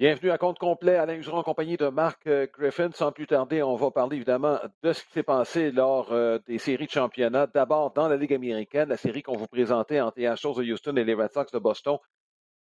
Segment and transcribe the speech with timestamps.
[0.00, 2.88] Bienvenue à compte complet, Alain Useron en compagnie de Marc euh, Griffin.
[2.90, 6.56] Sans plus tarder, on va parler évidemment de ce qui s'est passé lors euh, des
[6.56, 7.46] séries de championnat.
[7.48, 10.96] D'abord, dans la Ligue américaine, la série qu'on vous présentait entre les Astros de Houston
[10.96, 11.98] et les Red Sox de Boston.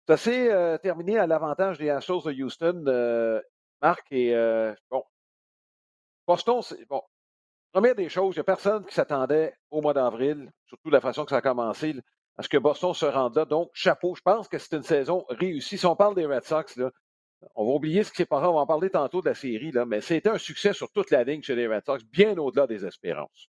[0.06, 2.84] Ça s'est euh, terminé à l'avantage des Astros de Houston,
[3.80, 4.06] Marc.
[4.10, 4.34] Et
[4.90, 5.02] bon,
[6.26, 7.00] Boston, c'est bon.
[7.72, 11.24] Première des choses, il n'y a personne qui s'attendait au mois d'avril, surtout la façon
[11.24, 11.94] que ça a commencé,
[12.36, 13.46] à ce que Boston se rende.
[13.48, 15.78] Donc, chapeau, je pense que c'est une saison réussie.
[15.78, 16.90] Si on parle des Red Sox, là,
[17.54, 19.72] on va oublier ce qui s'est passé, on va en parler tantôt de la série,
[19.72, 22.66] là, mais c'était un succès sur toute la ligne chez les Red Sox, bien au-delà
[22.66, 23.48] des espérances.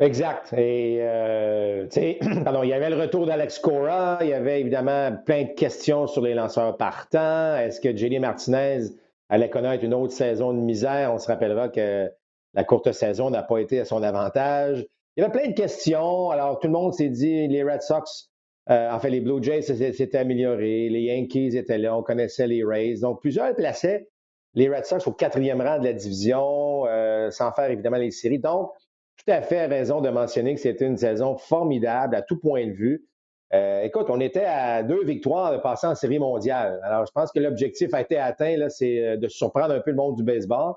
[0.00, 0.52] Exact.
[0.52, 1.86] Et, euh,
[2.44, 6.06] pardon, il y avait le retour d'Alex Cora, il y avait évidemment plein de questions
[6.06, 7.56] sur les lanceurs partants.
[7.56, 8.90] Est-ce que Jenny Martinez
[9.28, 11.12] allait connaître une autre saison de misère?
[11.12, 12.10] On se rappellera que
[12.54, 14.86] la courte saison n'a pas été à son avantage.
[15.16, 16.30] Il y avait plein de questions.
[16.30, 18.27] Alors, tout le monde s'est dit, les Red Sox
[18.70, 22.62] euh, en fait, les Blue Jays s'étaient améliorés, les Yankees étaient là, on connaissait les
[22.62, 22.96] Rays.
[23.00, 24.08] Donc, plusieurs plaçaient
[24.54, 28.38] les Red Sox au quatrième rang de la division, euh, sans faire évidemment les séries.
[28.38, 28.70] Donc,
[29.16, 32.72] tout à fait raison de mentionner que c'était une saison formidable à tout point de
[32.72, 33.06] vue.
[33.54, 36.78] Euh, écoute, on était à deux victoires de passer en série mondiale.
[36.84, 40.16] Alors, je pense que l'objectif a été atteint, c'est de surprendre un peu le monde
[40.16, 40.74] du baseball,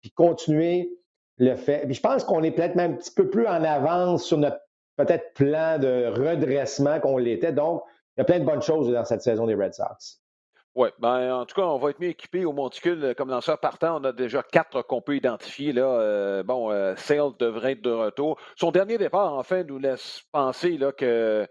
[0.00, 0.90] puis continuer
[1.36, 1.84] le fait.
[1.84, 4.58] Puis je pense qu'on est peut-être même un petit peu plus en avance sur notre
[4.98, 7.52] peut-être plan de redressement qu'on l'était.
[7.52, 7.84] Donc,
[8.16, 10.20] il y a plein de bonnes choses dans cette saison des Red Sox.
[10.74, 13.58] Oui, ben, en tout cas, on va être mieux équipé au monticule euh, comme lanceur
[13.58, 14.00] partant.
[14.00, 15.72] On a déjà quatre qu'on peut identifier.
[15.72, 15.86] Là.
[15.86, 18.38] Euh, bon, euh, Sale devrait être de retour.
[18.54, 21.48] Son dernier départ, enfin, nous laisse penser que,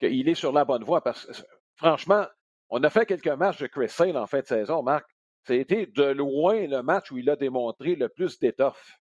[0.00, 1.02] qu'il est sur la bonne voie.
[1.02, 1.32] Parce que,
[1.76, 2.26] franchement,
[2.68, 5.06] on a fait quelques matchs de Chris Sale en fin de saison, Marc.
[5.46, 8.97] C'était de loin le match où il a démontré le plus d'étoffe.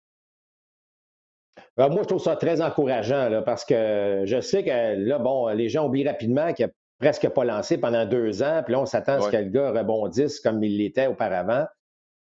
[1.77, 5.69] Ben, moi, je trouve ça très encourageant parce que je sais que là, bon, les
[5.69, 9.13] gens oublient rapidement qu'il n'a presque pas lancé pendant deux ans, puis là, on s'attend
[9.13, 11.65] à ce que le gars rebondisse comme il l'était auparavant.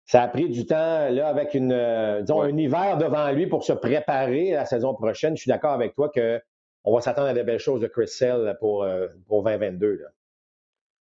[0.06, 3.64] Ça a pris du temps, là, avec une, euh, disons, un hiver devant lui pour
[3.64, 5.36] se préparer à la saison prochaine.
[5.36, 8.56] Je suis d'accord avec toi qu'on va s'attendre à de belles choses de Chris Sale
[8.60, 9.94] pour, euh, pour 2022.
[9.96, 10.08] Là.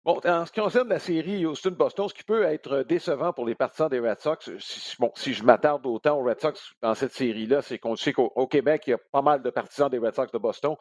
[0.02, 3.54] Bon, en ce qui concerne la série Houston-Boston, ce qui peut être décevant pour les
[3.54, 7.12] partisans des Red Sox, si, bon, si je m'attarde autant aux Red Sox dans cette
[7.12, 10.14] série-là, c'est qu'on sait qu'au Québec, il y a pas mal de partisans des Red
[10.14, 10.74] Sox de Boston.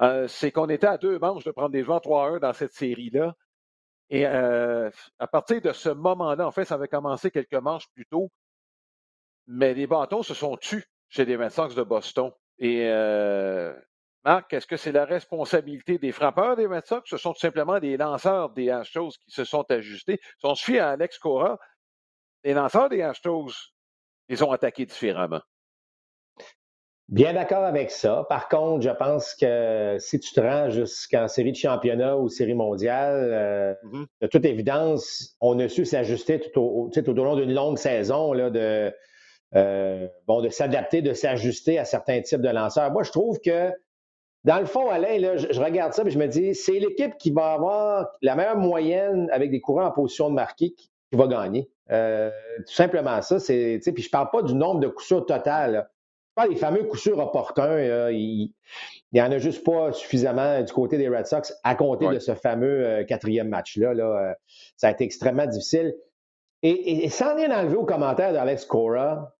[0.00, 3.34] Euh, c'est qu'on était à deux manches de prendre des joueurs 3-1 dans cette série-là.
[4.10, 8.06] Et euh, à partir de ce moment-là, en fait, ça avait commencé quelques manches plus
[8.06, 8.30] tôt,
[9.48, 12.30] mais les bâtons se sont tus chez les Red Sox de Boston.
[12.58, 13.74] Et euh,
[14.26, 17.08] Marc, est-ce que c'est la responsabilité des frappeurs des Red Sox?
[17.08, 20.18] Ce sont tout simplement des lanceurs des Astros qui se sont ajustés?
[20.40, 21.60] Si on se fie à Alex Cora,
[22.42, 23.52] les lanceurs des Astros,
[24.28, 25.42] ils ont attaqué différemment.
[27.06, 28.26] Bien d'accord avec ça.
[28.28, 32.54] Par contre, je pense que si tu te rends jusqu'en série de championnat ou série
[32.54, 34.06] mondiale, euh, mm-hmm.
[34.22, 38.32] de toute évidence, on a su s'ajuster tout au, tout au long d'une longue saison
[38.32, 38.92] là, de,
[39.54, 42.90] euh, bon, de s'adapter, de s'ajuster à certains types de lanceurs.
[42.90, 43.70] Moi, je trouve que
[44.46, 47.32] dans le fond, Alain, là, je, regarde ça et je me dis, c'est l'équipe qui
[47.32, 51.68] va avoir la meilleure moyenne avec des courants en position de marquer qui, va gagner.
[51.90, 53.40] Euh, tout simplement ça.
[53.40, 55.88] C'est, puis je ne parle pas du nombre de coups sûrs total.
[56.30, 57.80] Je parle des fameux coups sûrs opportuns.
[58.10, 58.52] il
[59.12, 62.34] n'y en a juste pas suffisamment du côté des Red Sox à compter de ce
[62.34, 63.94] fameux euh, quatrième match-là.
[63.94, 64.34] Là, euh,
[64.76, 65.96] ça a été extrêmement difficile.
[66.62, 69.35] Et, et sans rien enlever aux commentaires d'Alex Cora,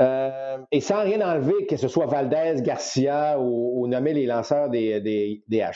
[0.00, 5.00] euh, et sans rien enlever, que ce soit Valdez, Garcia ou, nommer les lanceurs des,
[5.00, 5.66] des, des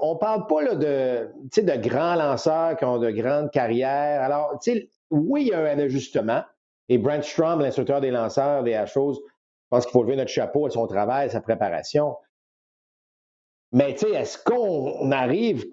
[0.00, 1.28] on ne parle pas là, de,
[1.60, 4.22] de grands lanceurs qui ont de grandes carrières.
[4.22, 4.58] Alors,
[5.10, 6.42] oui, il y a un ajustement.
[6.88, 9.20] Et Brent Strom, l'instructeur des lanceurs des Astros, je
[9.70, 12.16] pense qu'il faut lever notre chapeau à son travail, à sa préparation.
[13.72, 15.66] Mais est-ce qu'on arrive,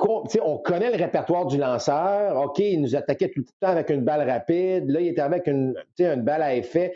[0.44, 4.03] on connaît le répertoire du lanceur, OK, il nous attaquait tout le temps avec une
[4.03, 6.93] balle rapide, là, il était avec une, une balle à effet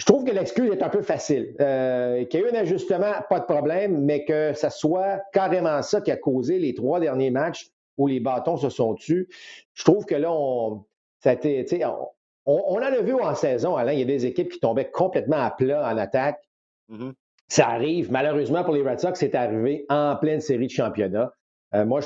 [0.00, 1.54] je trouve que l'excuse est un peu facile.
[1.60, 5.82] Euh, qu'il y ait eu un ajustement, pas de problème, mais que ça soit carrément
[5.82, 7.68] ça qui a causé les trois derniers matchs
[7.98, 9.28] où les bâtons se sont tus.
[9.74, 10.86] Je trouve que là, on,
[11.18, 12.08] ça a été, on,
[12.46, 15.36] on, en a vu en saison, Alain, il y a des équipes qui tombaient complètement
[15.36, 16.40] à plat en attaque.
[16.88, 17.12] Mm-hmm.
[17.48, 18.10] Ça arrive.
[18.10, 21.30] Malheureusement pour les Red Sox, c'est arrivé en pleine série de championnat.
[21.74, 22.00] Euh, moi,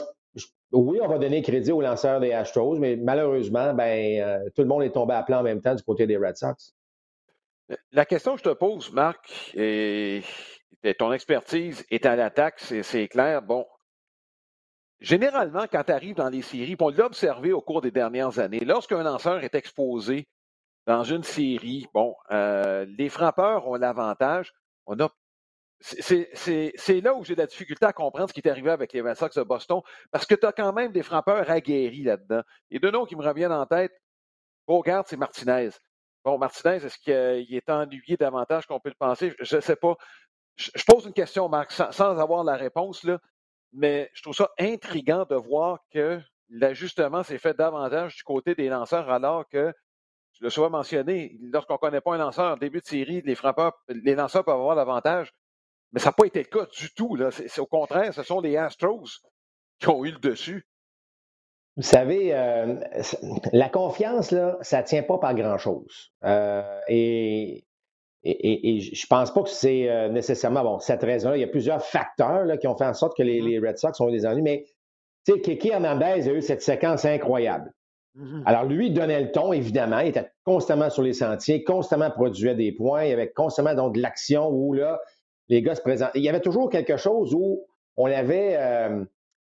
[0.72, 4.68] oui, on va donner crédit aux lanceurs des Astros, mais malheureusement, ben, euh, tout le
[4.68, 6.74] monde est tombé à plat en même temps du côté des Red Sox.
[7.92, 10.22] La question que je te pose, Marc, et,
[10.98, 13.40] ton expertise est à l'attaque, c'est clair.
[13.42, 13.66] Bon,
[15.00, 18.60] généralement, quand tu arrives dans les séries, on l'a observé au cours des dernières années,
[18.60, 20.28] lorsqu'un lanceur est exposé
[20.86, 24.52] dans une série, bon, euh, les frappeurs ont l'avantage.
[24.86, 25.08] On a
[25.80, 29.02] c'est là où j'ai de la difficulté à comprendre ce qui est arrivé avec les
[29.02, 32.42] Red de Boston, parce que tu as quand même des frappeurs aguerris là-dedans.
[32.70, 33.92] Et deux noms qui me reviennent en tête,
[34.66, 35.70] Bogart, c'est Martinez.
[36.24, 39.34] Bon, Martinez, est-ce qu'il est ennuyé davantage qu'on peut le penser?
[39.40, 39.94] Je ne sais pas.
[40.56, 43.18] Je, pose une question, Marc, sans, avoir la réponse, là,
[43.72, 48.68] mais je trouve ça intriguant de voir que l'ajustement s'est fait davantage du côté des
[48.68, 49.72] lanceurs, alors que,
[50.32, 53.34] je le sois mentionné, lorsqu'on ne connaît pas un lanceur en début de série, les
[53.34, 55.32] frappeurs, les lanceurs peuvent avoir l'avantage.
[55.92, 57.16] Mais ça n'a pas été le cas du tout.
[57.30, 59.20] C'est, au contraire, ce sont les Astros
[59.78, 60.66] qui ont eu le dessus.
[61.76, 62.76] Vous savez, euh,
[63.52, 66.12] la confiance, là, ça ne tient pas par grand-chose.
[66.24, 67.64] Euh, et,
[68.22, 71.36] et, je ne pense pas que c'est euh, nécessairement bon, cette raison-là.
[71.36, 73.66] Il y a plusieurs facteurs là, qui ont fait en sorte que les, mm-hmm.
[73.66, 74.42] Red Sox ont eu des ennuis.
[74.42, 74.64] Mais
[75.26, 77.72] tu sais, Kiki Hernandez a eu cette séquence incroyable.
[78.16, 78.42] Mm-hmm.
[78.46, 79.98] Alors, lui, il donnait le ton, évidemment.
[79.98, 83.02] Il était constamment sur les sentiers, constamment produisait des points.
[83.02, 85.00] Il y avait constamment donc de l'action où là,
[85.48, 86.20] les gars se présentaient.
[86.20, 87.66] Il y avait toujours quelque chose où
[87.96, 88.56] on avait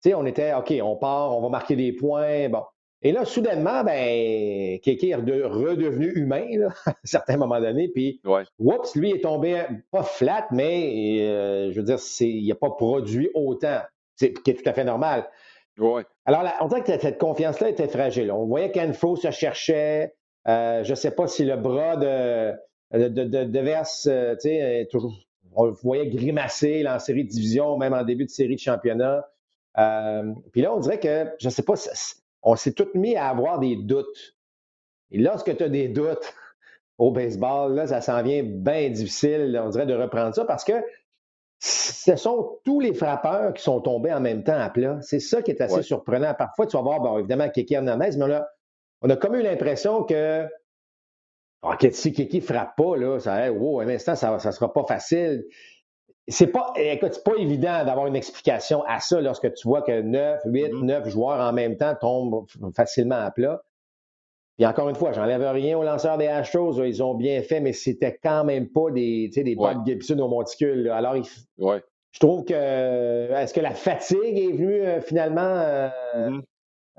[0.01, 2.49] sais, on était, OK, on part, on va marquer des points.
[2.49, 2.63] Bon.
[3.01, 6.45] Et là, soudainement, ben, Kéké est redevenu humain
[6.85, 7.87] à un certain moment donné.
[7.87, 8.19] Puis,
[8.59, 13.29] oups, lui est tombé pas flat, mais euh, je veux dire, il n'a pas produit
[13.33, 13.79] autant,
[14.15, 15.29] c'est, qui est tout à fait normal.
[16.25, 18.31] Alors, on dirait que cette confiance-là était fragile.
[18.31, 20.13] On voyait qu'Anfo se cherchait.
[20.47, 22.51] Euh, je ne sais pas si le bras de,
[22.91, 25.13] de, de, de Verse, euh, tu sais, toujours,
[25.55, 29.25] on le voyait grimacer en série de division, même en début de série de championnat.
[29.77, 31.73] Euh, puis là, on dirait que, je ne sais pas,
[32.43, 34.35] on s'est tous mis à avoir des doutes.
[35.11, 36.33] Et lorsque tu as des doutes
[36.97, 40.73] au baseball, là, ça s'en vient bien difficile, on dirait, de reprendre ça parce que
[41.61, 44.97] ce sont tous les frappeurs qui sont tombés en même temps à plat.
[45.01, 46.33] C'est ça qui est assez surprenant.
[46.33, 48.47] Parfois, tu vas voir, bon, évidemment, Kiki Hernandez, mais on a,
[49.01, 50.47] on a comme eu l'impression que
[51.61, 55.43] OK, si Kiki frappe pas, là, ça, wow, un instant, ça ne sera pas facile
[56.29, 60.41] c'est pas, écoute, pas évident d'avoir une explication à ça lorsque tu vois que 9,
[60.45, 62.45] 8, 9 joueurs en même temps tombent
[62.75, 63.61] facilement à plat.
[64.59, 66.83] Et encore une fois, j'enlève rien aux lanceurs des Astros.
[66.83, 69.73] Ils ont bien fait, mais c'était quand même pas des, des ouais.
[69.73, 70.89] Bob Gibson au monticule.
[70.89, 76.41] Alors, je trouve que est-ce que la fatigue est venue euh, finalement euh, mm-hmm.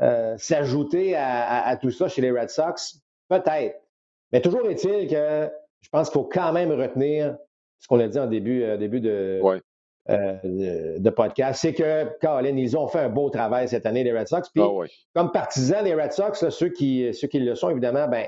[0.00, 2.98] euh, s'ajouter à, tout ça chez les Red Sox?
[3.28, 3.78] Peut-être.
[4.32, 5.50] Mais toujours est-il que
[5.82, 7.36] je pense qu'il faut quand même retenir
[7.80, 9.40] ce qu'on a dit en début, euh, début de,
[10.08, 14.16] euh, de, podcast, c'est que, Colin, ils ont fait un beau travail cette année, les
[14.16, 14.48] Red Sox.
[14.50, 18.26] Puis, ah comme partisans des Red Sox, ceux, qui, ceux qui le sont, évidemment, ben,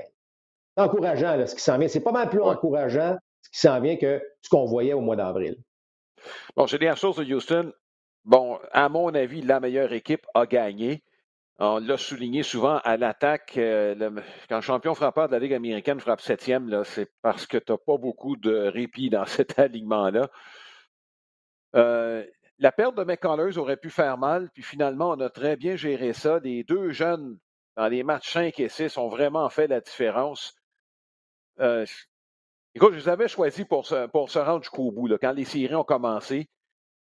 [0.75, 1.87] c'est encourageant ce qui s'en vient.
[1.87, 5.15] C'est pas mal plus encourageant ce qui s'en vient que ce qu'on voyait au mois
[5.15, 5.57] d'avril.
[6.55, 7.71] Bon, j'ai des choses de Houston.
[8.25, 11.03] Bon, à mon avis, la meilleure équipe a gagné.
[11.59, 13.57] On l'a souligné souvent à l'attaque.
[13.57, 13.95] Euh,
[14.49, 17.77] quand le champion frappeur de la Ligue américaine frappe septième, c'est parce que tu n'as
[17.77, 20.29] pas beaucoup de répit dans cet alignement-là.
[21.75, 22.25] Euh,
[22.59, 26.13] la perte de McCullers aurait pu faire mal, puis finalement, on a très bien géré
[26.13, 26.39] ça.
[26.43, 27.37] Les deux jeunes,
[27.75, 30.55] dans les matchs 5 et 6, ont vraiment fait la différence.
[31.59, 31.85] Euh,
[32.73, 35.07] écoute, je les avais choisis pour se, pour se rendre jusqu'au bout.
[35.19, 36.49] Quand les séries ont commencé,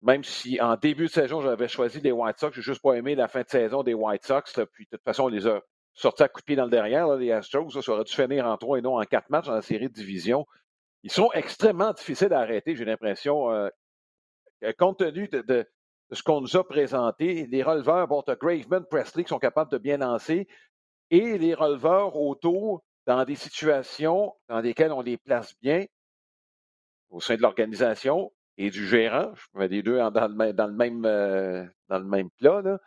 [0.03, 3.15] même si en début de saison, j'avais choisi les White Sox, j'ai juste pas aimé
[3.15, 4.59] la fin de saison des White Sox.
[4.73, 5.61] puis de toute façon, on les a
[5.94, 7.69] sortis à coup de pied dans le derrière, les Astros.
[7.69, 9.93] Ça, aurait dû finir en trois et non en quatre matchs dans la série de
[9.93, 10.45] division.
[11.03, 13.51] Ils sont extrêmement difficiles à arrêter, j'ai l'impression.
[13.51, 13.69] Euh,
[14.77, 15.65] compte tenu de,
[16.12, 19.98] ce qu'on nous a présenté, les releveurs, bon, Graveman, Presley qui sont capables de bien
[19.98, 20.48] lancer,
[21.10, 25.86] et les releveurs autour dans des situations dans lesquelles on les place bien
[27.10, 30.67] au sein de l'organisation, et du gérant, je mets les deux dans le, même, dans
[30.67, 32.79] le même, euh, dans le même plat, là.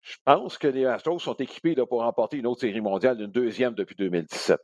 [0.00, 3.30] je pense que les Astros sont équipés là, pour remporter une autre série mondiale, une
[3.30, 4.60] deuxième depuis 2017.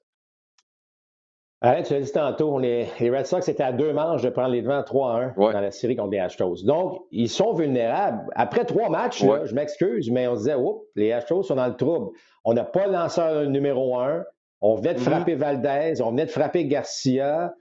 [1.60, 4.30] Arrête, tu l'as dit tantôt, on est, les Red Sox étaient à deux manches de
[4.30, 6.64] prendre les devants 3 1 dans la série contre les Astros.
[6.64, 8.30] Donc, ils sont vulnérables.
[8.36, 11.74] Après trois matchs, je m'excuse, mais on se disait, oups, les Astros sont dans le
[11.74, 12.10] trouble.
[12.44, 14.22] On n'a pas le lanceur numéro un.
[14.60, 15.02] On venait de mm-hmm.
[15.02, 17.52] frapper Valdez, on venait de frapper Garcia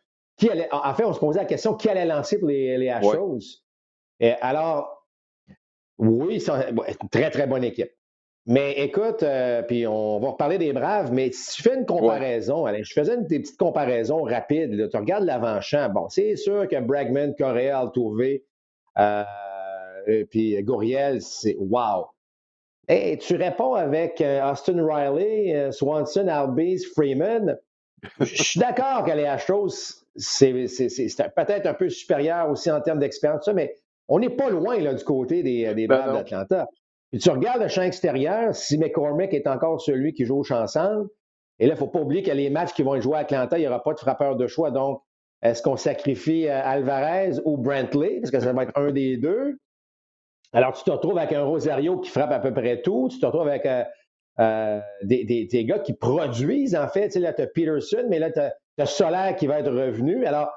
[0.72, 3.64] en fait, on se posait la question qui allait lancer pour les, les Astros?
[4.20, 5.06] Et alors,
[5.98, 7.92] oui, sont une très, très bonne équipe.
[8.46, 12.66] Mais écoute, euh, puis on va reparler des Braves, mais si tu fais une comparaison,
[12.82, 14.90] je faisais une des petites comparaisons rapides.
[14.90, 15.90] tu regardes l'avant-champ.
[15.90, 18.40] Bon, c'est sûr que Bragman, Correa, Altuve,
[18.98, 19.24] euh,
[20.30, 22.08] puis Goriel, c'est wow.
[22.88, 27.58] Et tu réponds avec euh, Austin Riley, euh, Swanson, Albies, Freeman.
[28.22, 30.66] Je suis d'accord que les Astros, c'est
[31.36, 33.76] peut-être un peu supérieur aussi en termes d'expérience, mais
[34.08, 36.68] on n'est pas loin là, du côté des, des ben d'Atlanta.
[37.20, 41.10] tu regardes le champ extérieur, si McCormick est encore celui qui joue au champ centre,
[41.60, 43.58] et là, il ne faut pas oublier que les matchs qui vont jouer à Atlanta,
[43.58, 44.72] il n'y aura pas de frappeur de choix.
[44.72, 45.02] Donc,
[45.42, 48.20] Est-ce qu'on sacrifie euh, Alvarez ou Brantley?
[48.22, 49.58] Parce que ça va être un des deux.
[50.54, 53.10] Alors, tu te retrouves avec un Rosario qui frappe à peu près tout.
[53.12, 53.84] Tu te retrouves avec euh,
[54.40, 57.08] euh, des, gars qui produisent, en fait.
[57.08, 58.54] Tu sais, là, tu as Peterson, mais là, tu as,
[58.86, 60.26] Solaire qui va être revenu.
[60.26, 60.52] Alors,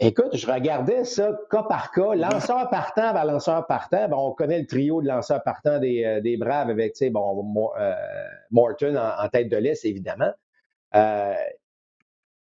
[0.00, 2.14] écoute, je regardais ça cas par cas.
[2.14, 4.08] Lanceur partant vers lanceur partant.
[4.12, 7.72] on connaît le trio de lanceurs partants des, des Braves avec, tu sais, bon,
[8.50, 10.32] Morton en, tête de liste, évidemment.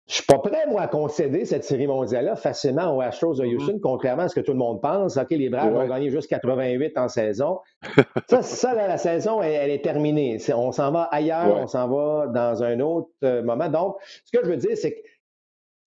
[0.08, 3.56] Je suis pas prêt, moi, à concéder cette série mondiale-là facilement aux Astros de mm-hmm.
[3.56, 5.16] Houston, contrairement à ce que tout le monde pense.
[5.16, 7.58] OK, les Braves ont gagné juste 88 en saison.
[8.28, 10.38] ça, ça la saison, elle, est terminée.
[10.54, 13.68] on s'en va ailleurs, on s'en va dans un autre euh, moment.
[13.68, 15.06] Donc, ce que je veux dire, c'est que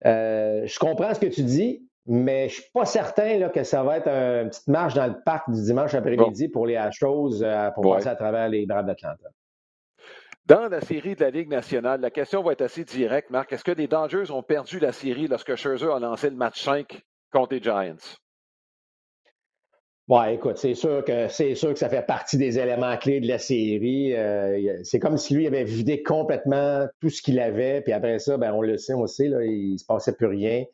[0.07, 3.85] euh, je comprends ce que tu dis, mais je suis pas certain là, que ça
[3.85, 7.71] va être une petite marche dans le parc du dimanche après-midi pour les Astros euh,
[7.71, 9.29] pour passer à travers les Braves d'Atlanta.
[10.47, 13.53] Dans la série de la Ligue nationale, la question va être assez directe, Marc.
[13.53, 17.03] Est-ce que les Dodgers ont perdu la série lorsque Scherzer a lancé le match 5
[17.31, 17.97] contre les Giants?
[20.09, 23.29] Ouais, écoute, c'est sûr que c'est sûr que ça fait partie des éléments clés de
[23.29, 24.13] la série.
[24.17, 28.37] Euh, c'est comme si lui avait vidé complètement tout ce qu'il avait, puis après ça,
[28.37, 30.65] ben, on le sait, on le sait, là, il se passait plus rien.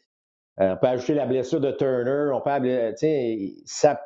[0.61, 2.42] Euh, on peut ajouter la blessure de Turner, on
[3.66, 4.00] ça,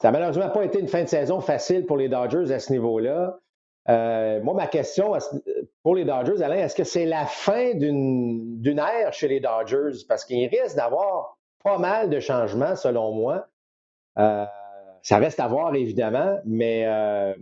[0.00, 2.72] ça n'a malheureusement pas été une fin de saison facile pour les Dodgers à ce
[2.72, 3.38] niveau-là.
[3.88, 5.12] Euh, moi, ma question
[5.82, 10.04] pour les Dodgers, Alain, est-ce que c'est la fin d'une ère chez les Dodgers?
[10.08, 13.46] Parce qu'il risque d'avoir pas mal de changements, selon moi.
[14.18, 14.44] Euh,
[15.02, 17.34] ça reste à voir, évidemment, mais euh,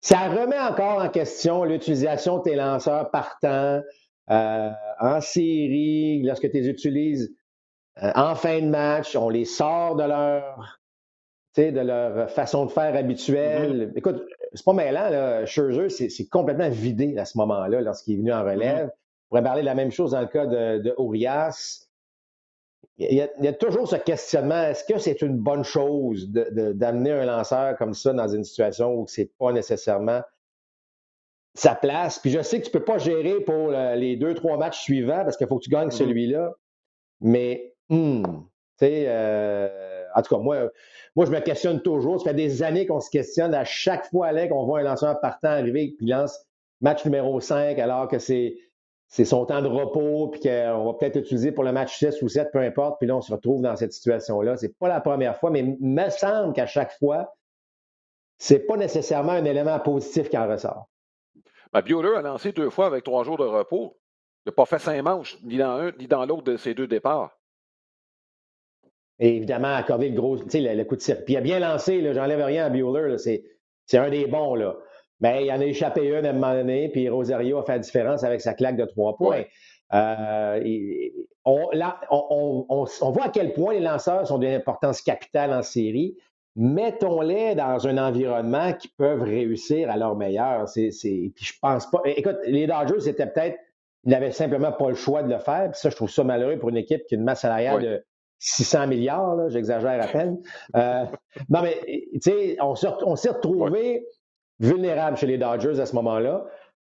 [0.00, 3.80] ça remet encore en question l'utilisation de tes lanceurs partants
[4.26, 7.34] en série, lorsque tu les utilises
[7.96, 10.80] en fin de match, on les sort de leur
[11.56, 13.90] de leur façon de faire habituelle.
[13.90, 13.98] Mm-hmm.
[13.98, 14.22] Écoute,
[14.54, 15.46] c'est pas mêlant, là.
[15.46, 18.50] Scherzer, c'est complètement vidé à ce moment-là, lorsqu'il est venu en mm-hmm.
[18.50, 18.86] relève.
[18.86, 20.94] On pourrait parler de la même chose dans le cas de, de
[22.98, 27.76] Il y, a, toujours ce questionnement, est-ce que c'est une bonne chose d'amener un lanceur
[27.76, 30.22] comme ça dans une situation où c'est pas nécessairement
[31.54, 32.18] sa place?
[32.20, 35.36] Puis je sais que tu peux pas gérer pour les deux, trois matchs suivants parce
[35.36, 35.98] qu'il faut que tu gagnes mm-hmm.
[35.98, 36.52] celui-là.
[37.20, 38.40] Mais, hmm, tu
[38.78, 40.70] sais, euh, en tout cas, moi,
[41.16, 42.20] moi, je me questionne toujours.
[42.20, 43.54] Ça fait des années qu'on se questionne.
[43.54, 46.38] À chaque fois, qu'on voit un lanceur partant arriver puis lance
[46.80, 48.56] match numéro 5 alors que c'est
[49.06, 52.28] c'est son temps de repos, puis qu'on va peut-être utiliser pour le match 6 ou
[52.28, 54.56] 7, peu importe, puis là, on se retrouve dans cette situation-là.
[54.56, 57.32] C'est pas la première fois, mais il me semble qu'à chaque fois,
[58.38, 60.88] c'est pas nécessairement un élément positif qui en ressort.
[61.72, 63.96] Ben, a lancé deux fois avec trois jours de repos.
[64.44, 66.86] Il n'a pas fait cinq manches, ni dans un, ni dans l'autre de ses deux
[66.86, 67.38] départs.
[69.20, 71.24] Et évidemment, accorder le gros, le, le coup de tir.
[71.24, 74.76] Puis il a bien lancé, j'enlève rien à Bueller, c'est un des bons, là.
[75.20, 77.78] Mais il en a échappé une à un moment donné, puis Rosario a fait la
[77.78, 79.44] différence avec sa claque de trois points.
[79.92, 80.60] Euh,
[81.44, 85.62] on, là, on, on, voit à quel point les lanceurs sont d'une importance capitale en
[85.62, 86.16] série.
[86.56, 90.68] Mettons-les dans un environnement qui peuvent réussir à leur meilleur.
[90.68, 92.00] C'est, Puis je pense pas.
[92.04, 93.58] Écoute, les Dodgers, c'était peut-être.
[94.04, 95.70] Ils n'avaient simplement pas le choix de le faire.
[95.70, 98.04] Puis ça, je trouve ça malheureux pour une équipe qui a une masse salariale de
[98.44, 100.38] 600 milliards, j'exagère à peine.
[100.76, 101.06] Euh,
[101.48, 101.80] non, mais
[102.12, 104.06] tu sais, on s'est retrouvé
[104.60, 106.44] vulnérable chez les Dodgers à ce moment-là.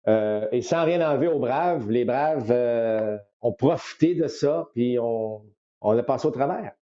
[0.08, 4.98] Euh, et sans rien enlever aux Braves, les Braves euh, ont profité de ça, puis
[4.98, 5.42] on,
[5.80, 6.72] on a passé au travers.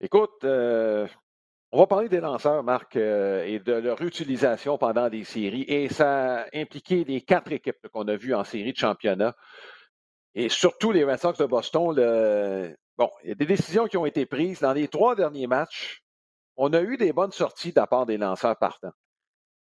[0.00, 5.66] Écoute, on va parler des lanceurs, Marc, et de leur utilisation pendant des séries.
[5.68, 9.36] Et ça a impliqué les quatre équipes qu'on a vues en série de championnat.
[10.34, 13.96] Et surtout les Red Sox de Boston, le, Bon, il y a des décisions qui
[13.96, 14.60] ont été prises.
[14.60, 16.04] Dans les trois derniers matchs,
[16.58, 18.92] on a eu des bonnes sorties de la part des lanceurs partants.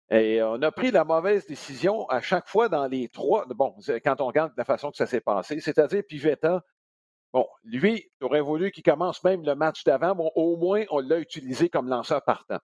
[0.10, 3.46] Et on a pris la mauvaise décision à chaque fois dans les trois.
[3.48, 6.64] Bon, quand on regarde la façon que ça s'est passé, c'est-à-dire Pivetta,
[7.34, 10.16] bon, lui, aurait voulu qu'il commence même le match d'avant.
[10.16, 12.60] Bon, au moins, on l'a utilisé comme lanceur partant.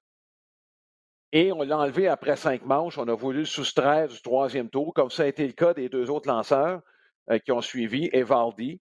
[1.34, 2.98] Et on l'a enlevé après cinq manches.
[2.98, 5.90] On a voulu le soustraire du troisième tour, comme ça a été le cas des
[5.90, 6.80] deux autres lanceurs
[7.30, 8.80] euh, qui ont suivi, Evaldi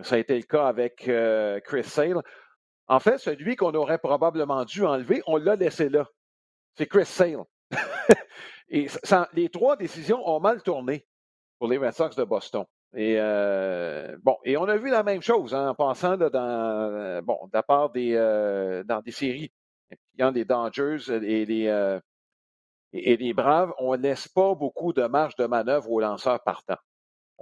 [0.00, 2.22] ça a été le cas avec euh, Chris Sale.
[2.88, 6.06] En fait, celui qu'on aurait probablement dû enlever, on l'a laissé là.
[6.74, 7.44] C'est Chris Sale.
[8.68, 8.86] et
[9.34, 11.06] les trois décisions ont mal tourné
[11.58, 12.64] pour les Red Sox de Boston.
[12.94, 17.22] Et euh, bon, et on a vu la même chose hein, en passant là, dans
[17.22, 19.50] bon, de la part des euh, dans des séries
[20.18, 22.00] a des Dangers et les
[22.92, 26.76] et les Braves, on ne laisse pas beaucoup de marge de manœuvre aux lanceurs partants.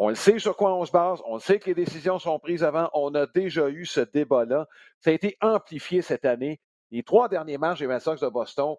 [0.03, 2.65] On le sait sur quoi on se base, on sait que les décisions sont prises
[2.65, 4.67] avant, on a déjà eu ce débat-là.
[5.01, 6.59] Ça a été amplifié cette année.
[6.91, 8.77] Les trois derniers matchs des Red Sox de Boston,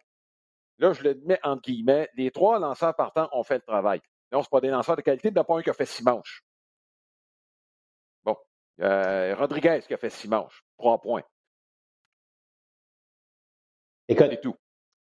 [0.80, 4.02] là, je le mets entre guillemets, les trois lanceurs partants ont fait le travail.
[4.32, 5.74] Non, ce pas des lanceurs de qualité, il n'y en a pas un qui a
[5.74, 6.44] fait six manches.
[8.24, 8.36] Bon.
[8.80, 11.24] Euh, Rodriguez qui a fait six manches, trois points.
[14.08, 14.56] Écoute, c'est tout.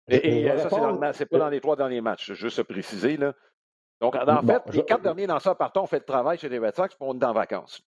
[0.09, 3.17] Et, ça, c'est pas dans les trois derniers matchs, juste à préciser.
[3.17, 3.33] Là.
[4.01, 6.75] Donc, en fait, les quatre derniers lanceurs partants ont fait le travail chez les Red
[6.75, 7.83] Sox pour on est en vacances.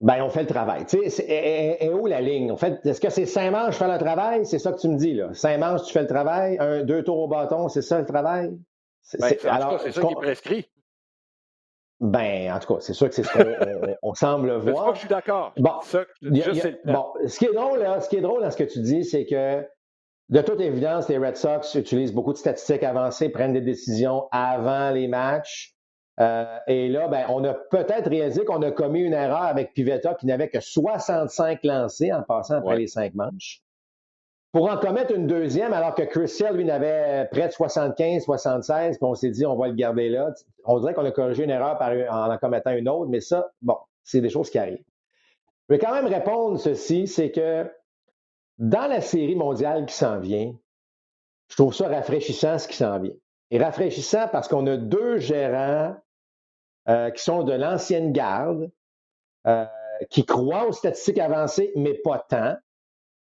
[0.00, 0.84] Ben, on fait le travail.
[0.84, 2.50] Tu sais, est, où la ligne?
[2.50, 4.44] En fait, est-ce que c'est cinq manches, faire le travail?
[4.44, 5.32] C'est ça que tu me dis, là.
[5.32, 6.56] Cinq manches, tu fais le travail.
[6.58, 8.50] Un, deux tours au bâton, c'est ça le travail?
[9.00, 10.68] C'est, alors, c'est ça qui est prescrit.
[12.00, 14.86] Ben, en tout cas, c'est sûr que c'est ce qu'on on, semble voir.
[14.86, 15.52] Pas que je suis d'accord.
[15.56, 15.70] Bon,
[16.84, 19.04] bon, ce qui est drôle, là, ce qui est drôle dans ce que tu dis,
[19.04, 19.64] c'est que
[20.28, 24.90] de toute évidence, les Red Sox utilisent beaucoup de statistiques avancées, prennent des décisions avant
[24.90, 25.74] les matchs.
[26.20, 30.14] Euh, et là, ben, on a peut-être réalisé qu'on a commis une erreur avec Pivetta
[30.14, 33.62] qui n'avait que 65 lancés en passant après les cinq manches.
[34.52, 39.06] Pour en commettre une deuxième, alors que Chris lui, n'avait près de 75, 76, puis
[39.06, 40.30] on s'est dit, on va le garder là.
[40.66, 43.76] On dirait qu'on a corrigé une erreur en en commettant une autre, mais ça, bon,
[44.02, 44.84] c'est des choses qui arrivent.
[45.68, 47.66] Je vais quand même répondre ceci, c'est que
[48.62, 50.54] dans la série mondiale qui s'en vient,
[51.48, 53.12] je trouve ça rafraîchissant ce qui s'en vient.
[53.50, 55.96] Et rafraîchissant parce qu'on a deux gérants
[56.88, 58.70] euh, qui sont de l'ancienne garde,
[59.48, 59.66] euh,
[60.10, 62.54] qui croient aux statistiques avancées, mais pas tant,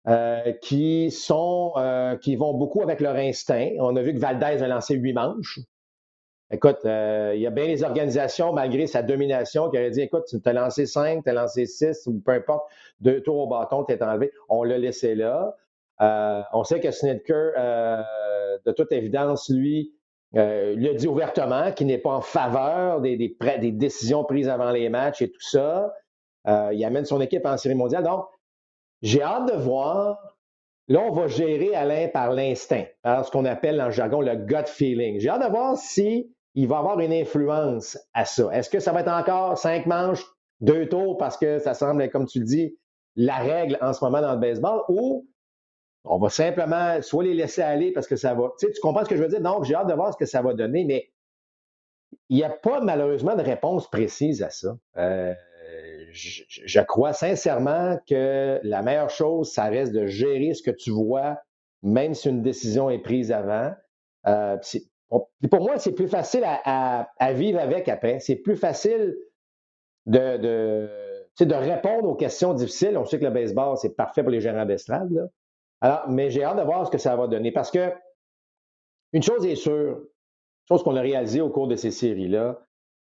[0.09, 1.09] euh, qui
[2.37, 3.71] vont beaucoup avec leur instinct.
[3.79, 5.59] On a vu que Valdez a lancé huit manches.
[6.53, 10.49] Écoute, il y a bien les organisations, malgré sa domination, qui auraient dit Écoute, tu
[10.49, 12.69] as lancé cinq, tu as lancé six, ou peu importe,
[13.01, 14.33] deux tours au bâton, tu es enlevé.
[14.49, 15.55] On l'a laissé là.
[16.53, 17.53] on sait que Snitker,
[18.67, 19.95] de toute évidence, lui,
[20.37, 23.35] euh, a dit ouvertement qu'il n'est pas en faveur des,
[23.73, 25.93] décisions prises avant les matchs et tout ça.
[26.47, 28.05] Euh, il amène son équipe en série mondiale.
[28.05, 28.27] Donc,
[29.03, 30.19] j'ai hâte de voir.
[30.89, 35.21] Là, on va gérer Alain par l'instinct, ce qu'on appelle en jargon le gut feeling.
[35.21, 38.51] J'ai hâte de voir si il va avoir une influence à ça.
[38.53, 40.25] Est-ce que ça va être encore cinq manches,
[40.61, 42.77] deux tours, parce que ça semble, comme tu le dis,
[43.17, 45.27] la règle en ce moment dans le baseball, ou
[46.05, 48.51] on va simplement soit les laisser aller parce que ça va.
[48.59, 49.41] Tu, sais, tu comprends ce que je veux dire?
[49.41, 51.11] Donc, j'ai hâte de voir ce que ça va donner, mais
[52.29, 54.77] il n'y a pas malheureusement de réponse précise à ça.
[54.97, 55.35] Euh,
[56.13, 61.39] je, crois sincèrement que la meilleure chose, ça reste de gérer ce que tu vois,
[61.83, 63.73] même si une décision est prise avant.
[64.27, 64.57] Euh,
[65.11, 68.21] pour moi, c'est plus facile à, vivre avec après.
[68.21, 69.17] C'est plus facile
[70.07, 72.97] de, de, répondre aux questions difficiles.
[72.97, 75.31] On sait que le baseball, c'est parfait pour les gérants d'estrade.
[75.81, 77.93] Alors, mais j'ai hâte de voir ce que ça va donner parce que
[79.13, 80.01] une chose est sûre,
[80.69, 82.61] chose qu'on a réalisée au cours de ces séries-là,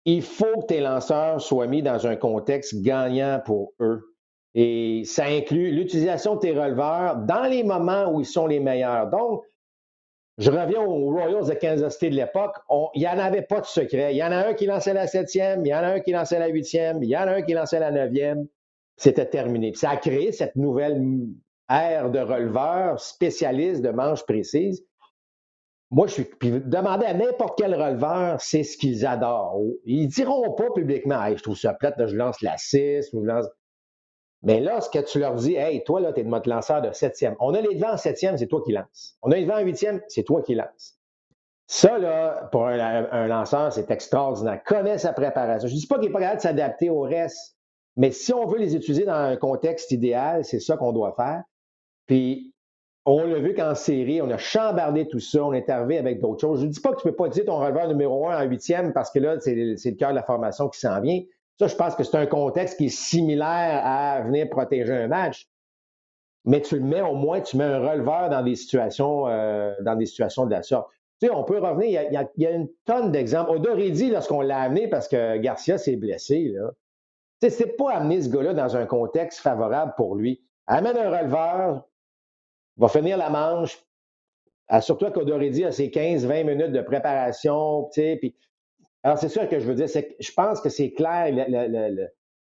[0.04, 4.14] il faut que tes lanceurs soient mis dans un contexte gagnant pour eux.
[4.54, 9.08] Et ça inclut l'utilisation de tes releveurs dans les moments où ils sont les meilleurs.
[9.08, 9.42] Donc,
[10.38, 12.56] je reviens aux Royals de Kansas City de l'époque.
[12.94, 14.14] Il n'y en avait pas de secret.
[14.14, 16.12] Il y en a un qui lançait la septième, il y en a un qui
[16.12, 18.46] lançait la huitième, il y en a un qui lançait la neuvième.
[18.98, 19.72] C'était terminé.
[19.74, 21.02] ça a créé cette nouvelle
[21.70, 24.84] air de releveur, spécialiste de manches précises.
[25.90, 26.24] Moi, je suis.
[26.24, 29.60] Puis demandez à n'importe quel releveur, c'est ce qu'ils adorent.
[29.84, 33.28] Ils diront pas publiquement Hey, je trouve ça plate, je lance la 6 ou je
[33.28, 33.46] lance.
[34.46, 36.80] Mais là, ce que tu leur dis, hey, toi, là, tu es de notre lanceur
[36.80, 37.34] de septième.
[37.40, 39.18] On a les devants en septième, c'est toi qui lances.
[39.22, 41.00] On a les devants en huitième, c'est toi qui lances.
[41.66, 44.62] Ça, là, pour un, lanceur, c'est extraordinaire.
[44.64, 45.66] Connaît sa préparation.
[45.66, 47.56] Je ne dis pas qu'il n'est pas capable de s'adapter au reste,
[47.96, 51.42] mais si on veut les utiliser dans un contexte idéal, c'est ça qu'on doit faire.
[52.06, 52.54] Puis,
[53.04, 56.42] on l'a vu qu'en série, on a chambardé tout ça, on est arrivé avec d'autres
[56.42, 56.60] choses.
[56.60, 58.48] Je ne dis pas que tu ne peux pas dire ton releveur numéro un en
[58.48, 61.20] huitième parce que là, c'est le cœur de la formation qui s'en vient.
[61.58, 65.48] Ça, je pense que c'est un contexte qui est similaire à venir protéger un match.
[66.44, 69.96] Mais tu le mets au moins, tu mets un releveur dans des situations, euh, dans
[69.96, 70.88] des situations de la sorte.
[71.20, 73.50] Tu sais, on peut revenir, il y a, une tonne d'exemples.
[73.50, 76.54] Odoridi, lorsqu'on l'a amené parce que Garcia s'est blessé.
[77.40, 80.44] Tu sais, c'est pas amener ce gars-là dans un contexte favorable pour lui.
[80.66, 81.88] Amène un releveur,
[82.76, 83.82] va finir la manche.
[84.68, 87.88] qu'Odoridi a ses 15-20 minutes de préparation.
[87.92, 88.36] Puis,
[89.06, 91.32] alors, c'est sûr que je veux dire, c'est je pense que c'est clair.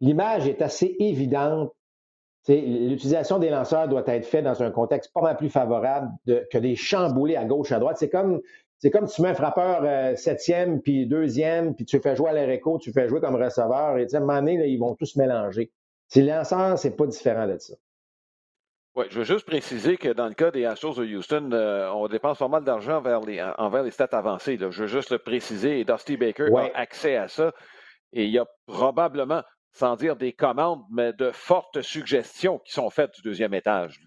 [0.01, 1.72] L'image est assez évidente.
[2.46, 6.77] L'utilisation des lanceurs doit être faite dans un contexte pas mal plus favorable que des
[6.77, 7.96] chamboulés à gauche, à droite.
[7.98, 8.40] C'est comme,
[8.92, 12.61] comme tu mets un frappeur euh, septième, puis deuxième, puis tu fais jouer à l'air
[12.81, 13.98] tu fais jouer comme receveur.
[13.98, 15.72] Et à un moment donné, ils vont tous mélanger.
[16.07, 17.75] Si lanceurs, c'est pas différent de ça.
[18.94, 22.09] Oui, je veux juste préciser que dans le cas des Astros de Houston, euh, on
[22.09, 24.59] dépense pas mal d'argent envers les, envers les stats avancées.
[24.59, 24.70] Là.
[24.70, 27.52] Je veux juste le préciser et Dusty Baker a accès à ça.
[28.12, 32.90] Et il y a probablement, sans dire des commandes, mais de fortes suggestions qui sont
[32.90, 33.98] faites du deuxième étage.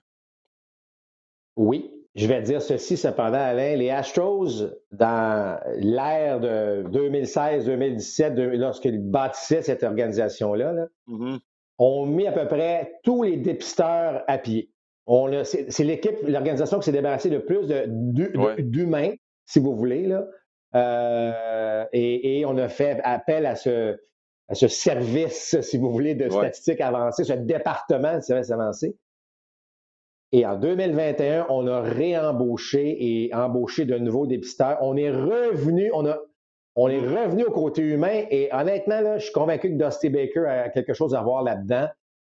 [1.56, 3.76] Oui, je vais dire ceci cependant, Alain.
[3.76, 11.40] Les Astros, dans l'ère de 2016-2017, lorsqu'ils bâtissaient cette organisation-là, mm-hmm.
[11.80, 14.70] ont mis à peu près tous les dépisteurs à pied.
[15.08, 17.68] C'est l'équipe, l'organisation qui s'est débarrassée le plus
[18.60, 19.12] d'humains,
[19.46, 20.08] si vous voulez.
[20.08, 20.26] Là.
[20.76, 23.98] Euh, et, on a fait appel à ce,
[24.52, 28.96] ce service, si vous voulez, de statistiques avancées, ce département de services avancés.
[30.32, 34.78] Et en 2021, on a réembauché et embauché de nouveaux dépisteurs.
[34.82, 36.18] On est revenu, on a,
[36.76, 40.46] on est revenu au côté humain et honnêtement, là, je suis convaincu que Dusty Baker
[40.46, 41.88] a quelque chose à voir là-dedans.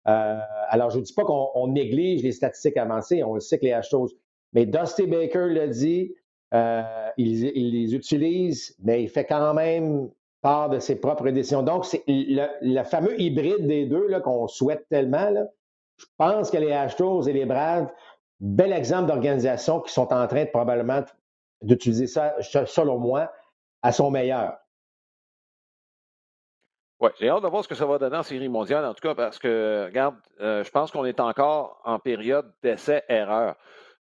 [0.06, 0.38] Euh,
[0.74, 3.80] alors, je ne dis pas qu'on néglige les statistiques avancées, on le sait que les
[3.88, 4.12] choses,
[4.52, 6.12] mais Dusty Baker l'a dit,
[6.52, 6.82] euh,
[7.16, 10.10] il, les utilise, mais il fait quand même
[10.42, 11.62] part de ses propres décisions.
[11.62, 15.32] Donc, c'est le, fameux hybride des deux qu'on souhaite tellement.
[15.96, 17.92] je pense que les Astros et les Braves,
[18.40, 21.04] bel exemple d'organisation qui sont en train de probablement
[21.62, 23.32] d'utiliser ça, selon moi,
[23.82, 24.56] à son meilleur.
[27.04, 29.06] Oui, j'ai hâte de voir ce que ça va donner en série mondiale, en tout
[29.06, 33.56] cas, parce que, regarde, euh, je pense qu'on est encore en période d'essai-erreur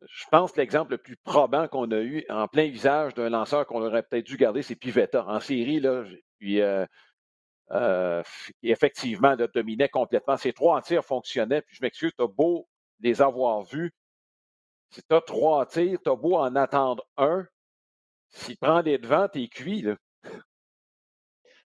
[0.09, 3.67] je pense que l'exemple le plus probant qu'on a eu en plein visage d'un lanceur
[3.67, 5.27] qu'on aurait peut-être dû garder, c'est Pivetta.
[5.27, 6.05] En série, là,
[6.39, 6.87] puis euh,
[7.73, 8.23] euh,
[8.63, 10.37] effectivement, là, dominait complètement.
[10.37, 11.63] Ces trois tirs fonctionnaient.
[11.63, 12.69] Puis je m'excuse, tu as beau
[13.01, 13.93] les avoir vus.
[14.91, 17.47] Si tu as trois tirs, tu as beau en attendre un.
[18.31, 19.83] S'il prend des devants, t'es cuit.
[19.83, 19.97] Là.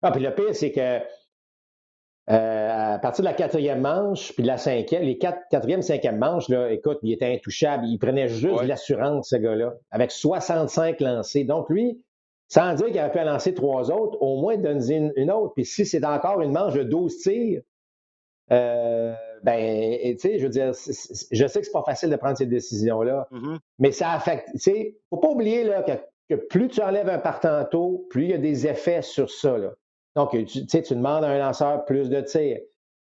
[0.03, 1.01] Ah, puis le pire, c'est que
[2.31, 6.17] euh, à partir de la quatrième manche, puis de la cinquième, les quatre, quatrième, cinquième
[6.17, 7.87] manche, là, écoute, il était intouchable.
[7.87, 11.45] Il prenait juste de l'assurance, ce gars-là, avec 65 lancés.
[11.45, 12.03] Donc, lui,
[12.49, 15.53] sans dire qu'il avait pu en lancer trois autres, au moins donner une, autre.
[15.55, 17.63] Puis si c'est encore une manche de 12 tirs,
[18.53, 22.39] euh, ben, tu sais, je veux dire, je sais que c'est pas facile de prendre
[22.39, 23.59] ces décisions-là, mm-hmm.
[23.79, 25.93] mais ça affecte, tu sais, faut pas oublier là, que,
[26.29, 29.59] que, plus tu enlèves un partant tôt, plus il y a des effets sur ça,
[29.59, 29.73] là.
[30.17, 32.59] Donc, tu, tu demandes à un lanceur plus de tirs.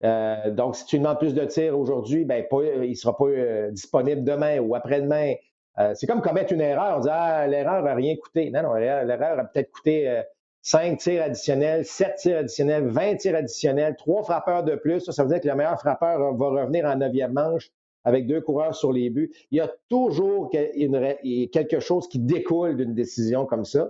[0.05, 3.71] Euh, donc, si tu demandes plus de tirs aujourd'hui, ben, il ne sera pas euh,
[3.71, 5.35] disponible demain ou après-demain.
[5.79, 6.99] Euh, c'est comme commettre une erreur.
[6.99, 8.51] On dit Ah, l'erreur n'a rien coûté.
[8.51, 10.23] Non, non, l'erreur a peut-être coûté
[10.63, 15.01] 5 tirs additionnels, 7 tirs additionnels, 20 tirs additionnels, 3 frappeurs de plus.
[15.01, 17.71] Ça, ça veut dire que le meilleur frappeur va revenir en neuvième manche
[18.05, 19.33] avec deux coureurs sur les buts.
[19.51, 23.89] Il y a toujours quelque chose qui découle d'une décision comme ça.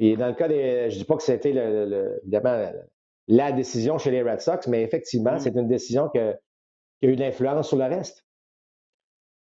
[0.00, 0.90] Et dans le cas des.
[0.90, 2.72] Je ne dis pas que c'était évidemment
[3.28, 5.38] la décision chez les Red Sox, mais effectivement, mm.
[5.38, 6.36] c'est une décision qui a
[7.02, 8.24] eu de l'influence sur le reste.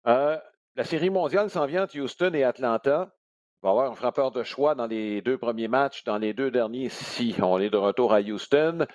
[0.08, 0.38] Euh,
[0.76, 3.14] la série mondiale s'en vient entre Houston et Atlanta.
[3.62, 6.34] Il va y avoir un frappeur de choix dans les deux premiers matchs, dans les
[6.34, 8.88] deux derniers, si on est de retour à Houston.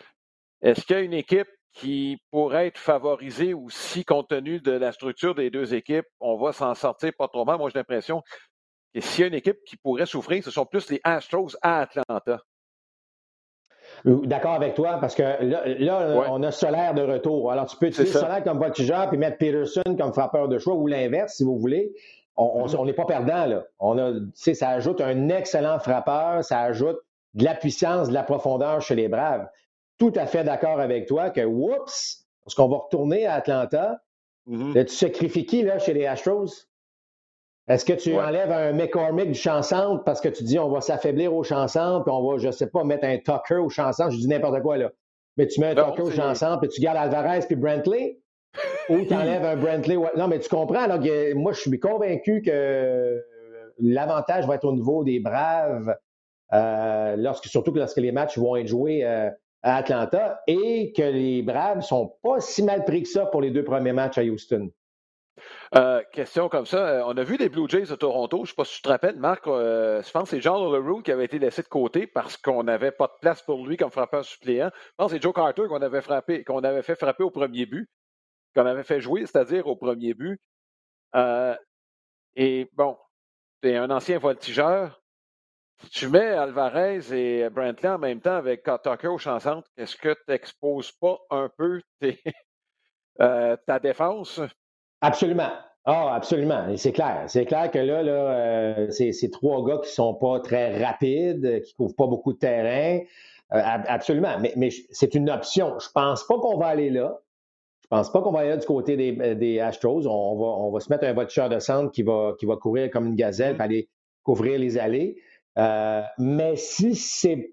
[0.61, 4.91] Est-ce qu'il y a une équipe qui pourrait être favorisée aussi compte tenu de la
[4.91, 6.07] structure des deux équipes?
[6.19, 7.59] On va s'en sortir pas trop mal.
[7.59, 8.23] Moi, j'ai l'impression
[8.95, 11.81] et s'il y a une équipe qui pourrait souffrir, ce sont plus les Astros à
[11.81, 12.41] Atlanta.
[14.05, 17.51] D'accord avec toi, parce que là, on a Solaire de retour.
[17.51, 20.87] Alors, tu peux utiliser Solaire comme voltigeur puis mettre Peterson comme frappeur de choix ou
[20.87, 21.93] l'inverse, si vous voulez.
[22.37, 22.87] On mm-hmm.
[22.87, 23.65] n'est pas perdant, là.
[23.79, 26.99] On a, ça ajoute un excellent frappeur, ça ajoute
[27.35, 29.49] de la puissance, de la profondeur chez les Braves.
[29.99, 34.03] Tout à fait d'accord avec toi que, oups, parce qu'on va retourner à Atlanta,
[34.49, 34.85] mm-hmm.
[34.85, 36.69] tu sacrifies qui, là, chez les Astros?
[37.67, 40.83] Est-ce que tu enlèves un McCormick du champ centre parce que tu dis on va
[40.83, 43.91] s'affaiblir au champ centre, puis on va, je sais pas, mettre un Tucker au champ
[43.93, 44.91] centre, je dis n'importe quoi là.
[45.37, 48.21] Mais tu mets un Tucker au champ centre, puis tu gardes Alvarez puis Brantley,
[48.91, 49.97] ou tu enlèves un Brantley.
[50.17, 50.99] Non, mais tu comprends, là,
[51.35, 53.23] moi je suis convaincu que
[53.81, 55.97] l'avantage va être au niveau des Braves,
[56.53, 59.31] euh, lorsque, surtout lorsque les matchs vont être joués euh,
[59.63, 63.51] à Atlanta, et que les Braves sont pas si mal pris que ça pour les
[63.51, 64.71] deux premiers matchs à Houston.
[65.77, 66.87] Euh, question comme ça.
[66.87, 68.39] Euh, on a vu les Blue Jays de Toronto.
[68.39, 69.47] Je ne sais pas si tu te rappelles, Marc.
[69.49, 72.63] Euh, je pense que c'est John LaRue qui avait été laissé de côté parce qu'on
[72.63, 74.71] n'avait pas de place pour lui comme frappeur suppléant.
[74.75, 76.01] Je pense que c'est Joe Carter qu'on avait
[76.83, 77.91] fait frapper au premier but,
[78.55, 80.41] qu'on avait fait jouer, c'est-à-dire au premier but.
[82.37, 82.97] et bon,
[83.63, 85.01] c'est un ancien voltigeur.
[85.83, 89.39] Si tu mets Alvarez et Brantley en même temps avec Tucker au champ
[89.77, 91.81] est-ce que tu n'exposes pas un peu
[93.19, 94.41] ta défense?
[95.05, 95.51] Absolument.
[95.87, 96.69] Ah, absolument.
[96.69, 97.25] Et c'est clair.
[97.27, 101.75] C'est clair que là, là euh, c'est trois gars qui sont pas très rapides, qui
[101.75, 103.01] couvrent pas beaucoup de terrain.
[103.53, 104.39] Euh, absolument.
[104.41, 105.79] Mais, mais c'est une option.
[105.79, 107.21] Je pense pas qu'on va aller là.
[107.83, 110.07] Je pense pas qu'on va aller là du côté des, euh, des Astros.
[110.07, 112.91] On va, on va se mettre un voiture de centre qui va, qui va courir
[112.91, 113.91] comme une gazelle, pour aller
[114.23, 115.17] couvrir les allées.
[116.19, 117.51] mais si c'est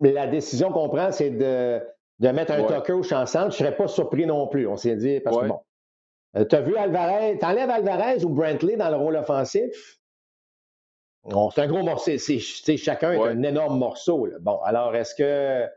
[0.00, 1.80] la décision qu'on prend, c'est de,
[2.18, 2.66] de mettre un ouais.
[2.66, 4.66] Tucker au champ centre, je serais pas surpris non plus.
[4.66, 5.60] On s'est dit, parce que bon,
[6.36, 9.98] Euh, tu as vu Alvarez, t'enlèves Alvarez ou Brantley dans le rôle offensif?
[11.54, 12.12] c'est un gros morceau.
[12.16, 14.28] C'est, chacun est un énorme morceau.
[14.40, 15.68] Bon, alors est-ce que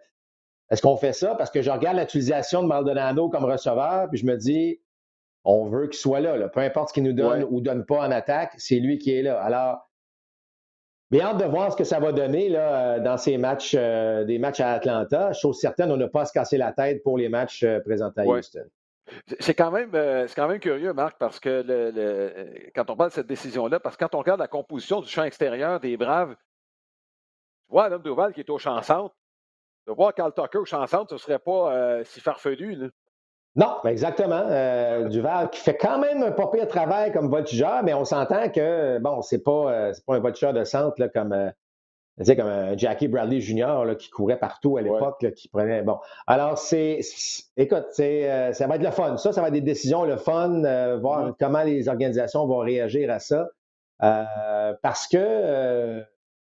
[0.69, 1.35] est-ce qu'on fait ça?
[1.35, 4.81] Parce que je regarde l'utilisation de Maldonado comme receveur, puis je me dis,
[5.43, 8.11] on veut qu'il soit là, Peu importe ce qu'il nous donne ou donne pas en
[8.11, 9.41] attaque, c'est lui qui est là.
[9.41, 9.89] Alors,
[11.11, 14.39] bien hâte de voir ce que ça va donner là, dans ces matchs, euh, des
[14.39, 15.33] matchs à Atlanta.
[15.33, 18.21] Chose certaine, on n'a pas à se casser la tête pour les matchs euh, présentés
[18.21, 18.65] à Houston.
[19.39, 23.27] C'est quand, même, euh, quand même curieux, Marc, parce que quand on parle de cette
[23.27, 27.89] décision-là, parce que quand on regarde la composition du champ extérieur des Braves, tu vois
[27.89, 29.13] l'homme Duval qui est au champ centre,
[29.87, 32.75] de voir Carl Tucker au champ centre, ce ne serait pas si farfelu.
[32.75, 32.87] Là.
[33.55, 34.45] Non, exactement.
[34.49, 38.49] Euh, Duval qui fait quand même un pas pire travail comme voltigeur, mais on s'entend
[38.49, 41.51] que, bon, c'est pas, euh, pas un voltigeur de centre là, comme,
[42.19, 43.85] euh, comme un Jackie Bradley Jr.
[43.85, 45.81] Là, qui courait partout à l'époque, qui prenait.
[45.81, 45.97] Bon.
[46.27, 46.99] Alors, c'est.
[47.57, 49.17] Écoute, c'est, ça va être le fun.
[49.17, 50.61] Ça, ça va être des décisions, le fun,
[50.99, 51.35] voir mm-hmm.
[51.39, 53.49] comment les organisations vont réagir à ça.
[53.99, 56.03] parce que,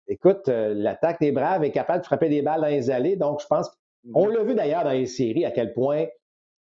[0.08, 3.16] écoute, l'attaque des Braves est capable de frapper des balles dans les allées.
[3.16, 3.70] Donc, je pense.
[4.14, 4.34] On mm-hmm.
[4.34, 6.06] l'a vu d'ailleurs dans les séries à quel point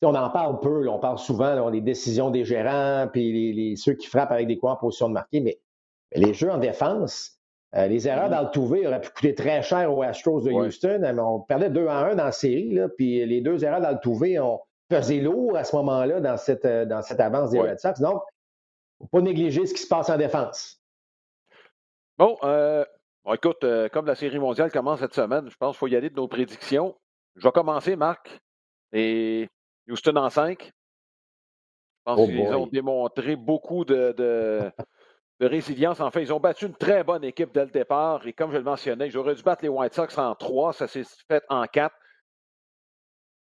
[0.02, 4.06] on en parle peu, on parle souvent des décisions des gérants, puis les, ceux qui
[4.06, 5.58] frappent avec des coins en position de marquer, mais,
[6.14, 7.37] les jeux en défense,
[7.74, 8.30] euh, les erreurs mm-hmm.
[8.30, 11.02] d'Altuve auraient pu coûter très cher aux Astros de Houston.
[11.18, 15.20] On perdait 2 à 1 dans la série, puis les deux erreurs d'Altuve ont pesé
[15.20, 18.00] lourd à ce moment-là dans cette, euh, dans cette avance des Red Sox.
[18.00, 18.22] Donc,
[19.00, 20.80] il ne faut pas négliger ce qui se passe en défense.
[22.16, 22.84] Bon, euh,
[23.32, 26.16] écoute, comme la série mondiale commence cette semaine, je pense qu'il faut y aller de
[26.16, 26.96] nos prédictions.
[27.36, 28.40] Je vais commencer, Marc.
[28.92, 29.48] Et
[29.88, 30.64] Houston en 5.
[30.64, 30.70] Je
[32.04, 34.72] pense oh qu'ils ont démontré beaucoup de, de,
[35.46, 36.00] résilience.
[36.00, 38.26] En fait, ils ont battu une très bonne équipe dès le départ.
[38.26, 40.72] Et comme je le mentionnais, j'aurais dû battre les White Sox en 3.
[40.72, 41.94] Ça s'est fait en 4.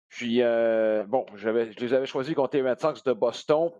[0.09, 3.71] Puis, euh, bon, je les avais choisis contre les Red Sox de Boston.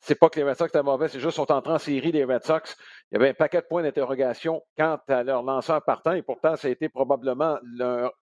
[0.00, 2.12] C'est pas que les Red Sox étaient mauvais, c'est juste qu'ils sont entrés en série,
[2.12, 2.76] les Red Sox.
[3.10, 6.56] Il y avait un paquet de points d'interrogation quant à leur lanceur partant, et pourtant,
[6.56, 7.58] ça a été probablement,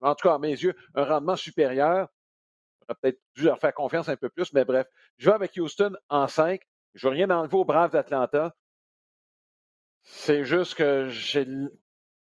[0.01, 2.07] en tout cas à mes yeux, un rendement supérieur
[2.95, 4.87] peut-être dû leur faire confiance un peu plus, mais bref.
[5.17, 6.61] Je vais avec Houston en 5.
[6.93, 8.53] Je veux rien enlever aux Braves d'Atlanta.
[10.03, 11.47] C'est juste que j'ai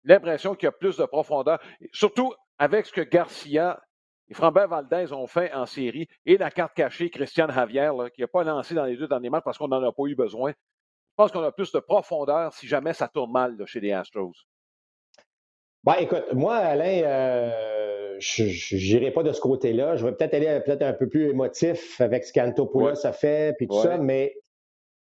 [0.05, 1.61] l'impression qu'il y a plus de profondeur,
[1.92, 3.81] surtout avec ce que Garcia
[4.29, 8.29] et Frambert Valdez ont fait en série et la carte cachée Christian Javier, qui n'a
[8.29, 10.51] pas lancé dans les deux derniers matchs parce qu'on n'en a pas eu besoin.
[10.51, 14.35] Je pense qu'on a plus de profondeur si jamais ça tourne mal chez les Astros.
[15.85, 19.97] Ben, écoute, moi, Alain, euh, je n'irai pas de ce côté-là.
[19.97, 23.66] Je vais peut-être aller peut-être un peu plus émotif avec ce qu'Antopoulos a fait, puis
[23.66, 24.35] tout ça, mais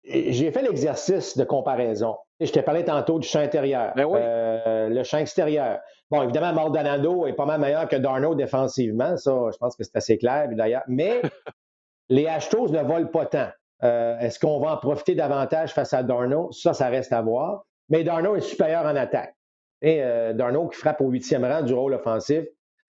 [0.04, 2.16] j'ai fait l'exercice de comparaison.
[2.40, 5.80] Je t'ai parlé tantôt du champ intérieur, ben euh, le champ extérieur.
[6.10, 9.96] Bon, évidemment, Maldonado est pas mal meilleur que Darno défensivement, ça, je pense que c'est
[9.96, 10.84] assez clair, d'ailleurs.
[10.88, 11.22] Mais
[12.10, 13.50] les Astros ne volent pas tant.
[13.84, 16.52] Euh, est-ce qu'on va en profiter davantage face à Darno?
[16.52, 17.64] Ça, ça reste à voir.
[17.90, 19.36] Mais Darno est supérieur en attaque.
[19.82, 22.46] Et euh, Darno qui frappe au huitième rang du rôle offensif,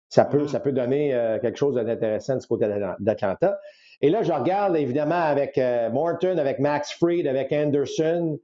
[0.10, 0.48] ça peut, mm-hmm.
[0.48, 2.68] ça peut donner euh, quelque chose d'intéressant du côté
[3.00, 3.60] d'Atlanta.
[4.02, 8.38] Et là, je regarde évidemment avec euh, Morton, avec Max Fried, avec Anderson.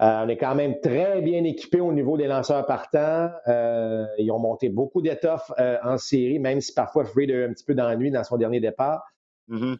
[0.00, 3.30] Euh, on est quand même très bien équipé au niveau des lanceurs partants.
[3.46, 7.64] ils ont monté beaucoup d'étoffes en série, même si parfois Fried a eu un petit
[7.64, 9.02] peu d'ennui dans son dernier départ.
[9.50, 9.76] Mm-hmm.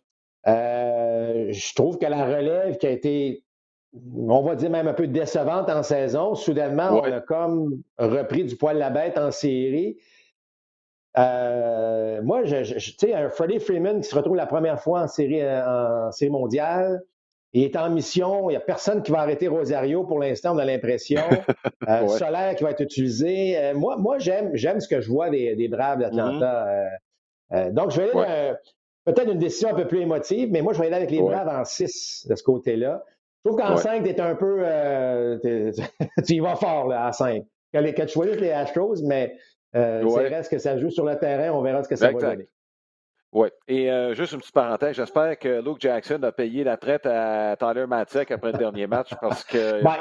[1.52, 3.44] je trouve que la relève qui a été,
[4.14, 8.56] on va dire même un peu décevante en saison, soudainement, on a comme repris du
[8.56, 9.96] poil de la bête en série.
[11.18, 15.08] Euh, moi, je, tu sais, un Freddie Freeman qui se retrouve la première fois en
[15.08, 17.02] série, euh, en série mondiale,
[17.52, 20.58] il est en mission, il n'y a personne qui va arrêter Rosario pour l'instant, on
[20.58, 21.20] a l'impression.
[21.88, 23.58] Euh, Solaire qui va être utilisé.
[23.58, 26.68] Euh, moi, moi j'aime, j'aime ce que je vois des, des Braves d'Atlanta.
[27.50, 27.72] Mm-hmm.
[27.72, 28.54] donc, je vais aller
[29.06, 31.48] peut-être une décision un peu plus émotive, mais moi, je vais aller avec les Braves
[31.48, 33.02] en 6 de ce côté-là.
[33.42, 34.62] Je trouve qu'en 5, tu es un peu.
[36.26, 37.44] tu y vas fort là, en 5.
[37.72, 39.34] Que, que tu choisisses les Astros, mais
[39.76, 42.10] euh, c'est vrai ce que ça joue sur le terrain, on verra ce que ça
[42.10, 42.48] va donner.
[43.32, 43.48] Oui.
[43.68, 47.56] Et euh, juste une petite parenthèse, j'espère que Luke Jackson a payé la traite à
[47.56, 49.82] Tyler Matzek après le dernier match parce que.
[49.84, 49.96] Ben,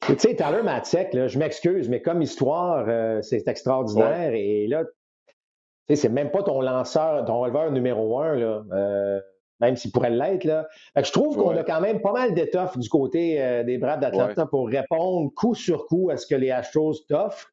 [0.00, 4.32] tu sais, Tyler Matzek, je m'excuse, mais comme histoire, euh, c'est extraordinaire.
[4.34, 9.20] Et là, tu sais, c'est même pas ton lanceur, ton releveur numéro un, là,
[9.60, 10.42] même s'il pourrait l'être.
[10.42, 10.66] Là.
[10.96, 14.66] je trouve qu'on a quand même pas mal d'étoffes du côté des Braves d'Atlanta pour
[14.66, 17.52] répondre coup sur coup à ce que les Astros t'offrent.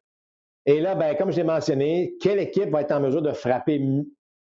[0.66, 3.78] Et là, ben, comme je l'ai mentionné, quelle équipe va être en mesure de frapper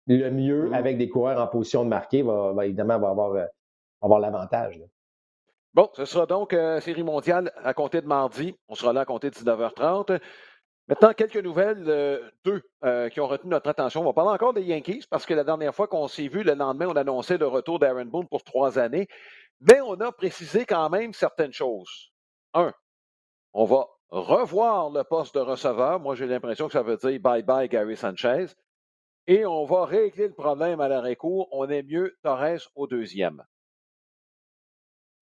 [0.08, 0.74] le mieux mm-hmm.
[0.74, 3.46] avec des coureurs en position de marquer va, évidemment va avoir, euh,
[4.02, 4.82] avoir l'avantage.
[5.74, 8.56] Bon, ce sera donc euh, série mondiale à compter de mardi.
[8.68, 10.20] On sera là à compter de 19h30.
[10.88, 14.02] Maintenant, quelques nouvelles, euh, deux euh, qui ont retenu notre attention.
[14.02, 16.54] On va parler encore des Yankees parce que la dernière fois qu'on s'est vu, le
[16.54, 19.08] lendemain, on annonçait le retour d'Aaron Boone pour trois années.
[19.60, 22.12] Mais on a précisé quand même certaines choses.
[22.54, 22.72] Un,
[23.54, 26.00] on va revoir le poste de receveur.
[26.00, 28.48] Moi, j'ai l'impression que ça veut dire bye-bye Gary Sanchez.
[29.28, 31.50] Et on va régler le problème à l'arrêt-court.
[31.52, 33.44] On est mieux Torres au deuxième.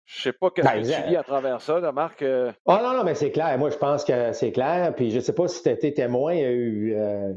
[0.05, 2.21] Je ne sais pas qu'est-ce ben, que tu lis à travers ça, là, Marc.
[2.21, 2.51] Euh.
[2.65, 3.57] Oh non, non, mais c'est clair.
[3.57, 4.93] Moi, je pense que c'est clair.
[4.95, 6.33] Puis je ne sais pas si tu été témoin.
[6.33, 7.33] Il y a eu, euh,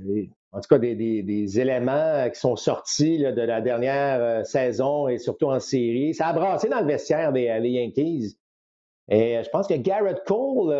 [0.50, 5.46] en tout cas, des, éléments qui sont sortis de la dernière euh, saison et surtout
[5.46, 6.14] en série.
[6.14, 8.36] Ça a brassé dans le vestiaire des, Yankees.
[9.08, 10.74] Et je pense que Garrett Cole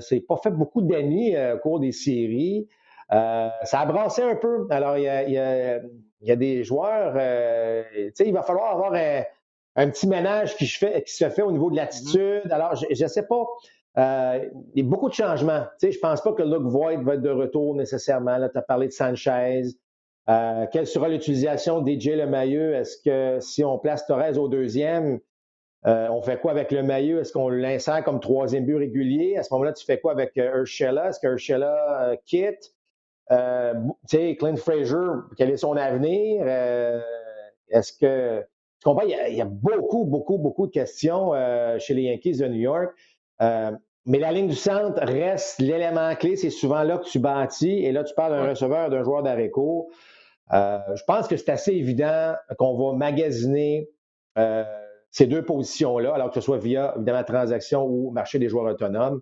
[0.00, 2.66] s'est pas fait beaucoup d'amis au cours des séries.
[3.10, 4.66] ça a brassé un peu.
[4.70, 7.12] Alors, il y a, il y a des joueurs.
[7.92, 9.22] tu sais, il va falloir avoir un
[9.78, 11.78] un petit ménage qui, se fait au niveau de mm-hmm.
[11.78, 12.50] l'attitude.
[12.50, 13.46] Alors, je ne sais pas.
[13.96, 15.62] Euh, il y a beaucoup de changements.
[15.80, 18.36] Tu sais, je ne pense pas que Luke Voigt va être de retour nécessairement.
[18.48, 19.62] tu as parlé de Sanchez.
[20.28, 22.72] Euh, quelle sera l'utilisation DJ Le Maillot?
[22.72, 25.20] Est-ce que si on place Torres au deuxième,
[25.86, 27.20] euh, on fait quoi avec le Maillot?
[27.20, 29.36] Est-ce qu'on l'insère comme troisième but régulier?
[29.36, 31.08] À ce moment-là, tu fais quoi avec Urshela?
[31.08, 32.72] Est-ce que Urshela quitte?
[33.30, 33.36] tu
[34.06, 36.46] sais, Clint Fraser, quel est son avenir?
[37.70, 38.40] Est-ce que
[38.80, 39.06] tu comprends?
[39.06, 42.94] Il y, a, beaucoup, beaucoup, beaucoup de questions euh, chez les Yankees de New York.
[43.42, 43.72] Euh,
[44.06, 46.36] mais la ligne du centre reste l'élément clé.
[46.36, 47.84] C'est souvent là que tu bâtis.
[47.84, 49.24] Et là, tu parles d'un receveur, d'un joueur.
[49.26, 53.90] Euh, je pense que c'est assez évident qu'on va magasiner
[55.10, 59.20] ces deux positions-là, alors que ce soit via, évidemment, transaction ou marché des joueurs autonomes.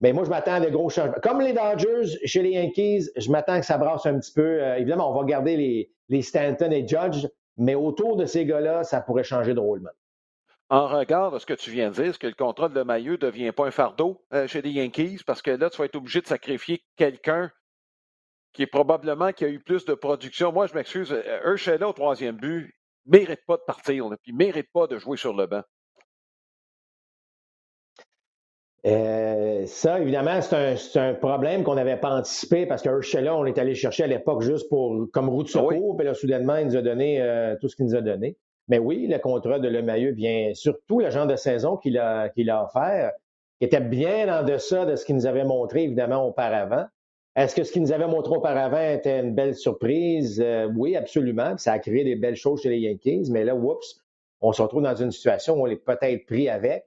[0.00, 1.16] Mais moi, je m'attends à des gros changements.
[1.22, 4.60] Comme les Dodgers, chez les Yankees, je m'attends que ça brasse un petit peu.
[4.76, 7.26] évidemment, on va garder les, les Stanton et Judge,
[7.56, 9.90] mais autour de ces gars-là, ça pourrait changer drôlement.
[10.70, 13.12] En regard de ce que tu viens de dire, est-ce que le contrat de Maillot
[13.12, 15.20] ne devient pas un fardeau euh, chez les Yankees?
[15.26, 17.50] Parce que là, tu vas être obligé de sacrifier quelqu'un
[18.52, 20.52] qui est probablement qui a eu plus de production.
[20.52, 22.74] Moi, je m'excuse, euh, Urshela au troisième but
[23.08, 25.62] mérite pas de partir, puis ne mérite pas de jouer sur le banc.
[28.86, 33.58] Euh, ça, évidemment, c'est un, problème qu'on n'avait pas anticipé parce que Urshela, on est
[33.58, 36.68] allé chercher à l'époque juste pour comme route de ah secours, puis là, soudainement, il
[36.68, 38.36] nous a donné euh, tout ce qu'il nous a donné.
[38.68, 42.50] Mais oui, le contrat de Lemailleux vient surtout le genre de saison qu'il a, qu'il
[42.50, 43.12] a offert,
[43.58, 46.84] qui était bien en deçà de ce qu'il nous avait montré, évidemment, auparavant.
[47.38, 50.42] Est-ce que ce qu'il nous avait montré auparavant était une belle surprise?
[50.44, 51.56] Euh, oui, absolument.
[51.56, 54.02] Ça a créé des belles choses chez les Yankees, mais là, oups,
[54.40, 56.84] on se retrouve dans une situation où on est peut-être pris avec.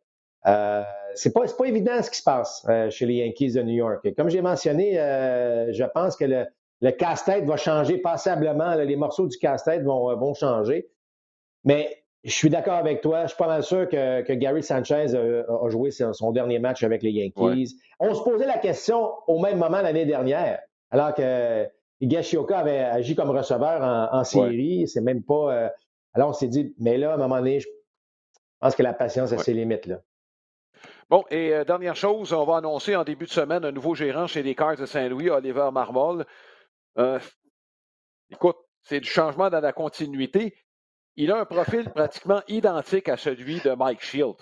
[0.47, 0.83] Euh,
[1.15, 4.05] c'est pas, pas évident ce qui se passe euh, chez les Yankees de New York.
[4.17, 6.45] comme j'ai mentionné, euh, je pense que le,
[6.81, 8.75] le casse-tête va changer passablement.
[8.75, 10.89] les morceaux du casse-tête vont, vont changer.
[11.63, 13.23] Mais je suis d'accord avec toi.
[13.23, 17.01] Je suis pas mal sûr que, que Gary Sanchez a, joué son, dernier match avec
[17.01, 17.75] les Yankees.
[17.99, 20.59] On se posait la question au même moment l'année dernière,
[20.91, 21.67] alors que
[21.99, 24.87] Higashioka avait agi comme receveur en, série.
[24.87, 25.71] C'est même pas.
[26.13, 27.67] alors on s'est dit, mais là, à un moment donné, je
[28.59, 29.87] pense que la patience a ses limites.
[29.87, 30.01] Là.
[31.11, 34.27] Bon, et euh, dernière chose, on va annoncer en début de semaine un nouveau gérant
[34.27, 36.25] chez les Cards de Saint-Louis, Oliver Marmol.
[36.97, 37.19] Euh,
[38.29, 40.55] écoute, c'est du changement dans la continuité.
[41.17, 44.35] Il a un profil pratiquement identique à celui de Mike Shield.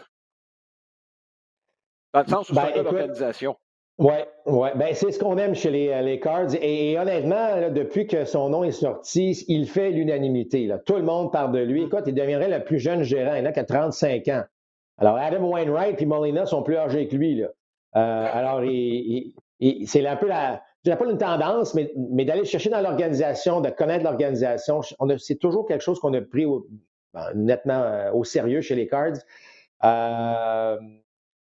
[2.14, 3.56] Dans le sens où c'est ben, l'organisation.
[4.00, 4.14] Oui,
[4.46, 4.72] ouais.
[4.76, 6.56] Ben, c'est ce qu'on aime chez les, les Cards.
[6.62, 10.72] Et, honnêtement, depuis que son nom est sorti, il fait l'unanimité.
[10.86, 11.84] Tout le monde parle de lui.
[11.84, 13.36] Écoute, il deviendrait le plus jeune gérant.
[13.36, 14.44] Il n'a qu'à 35 ans.
[14.98, 17.36] Alors, Adam Wainwright et Molina sont plus âgés que lui.
[17.36, 17.48] Là.
[17.98, 18.62] Euh, alors,
[19.86, 20.64] c'est un peu la.
[20.86, 21.92] Je pas une tendance, mais,
[22.26, 24.82] d'aller chercher dans l'organisation, de connaître l'organisation,
[25.18, 26.46] c'est toujours quelque chose qu'on a pris
[27.14, 29.18] ben, nettement euh, au sérieux chez les Cards.
[29.84, 30.78] Euh,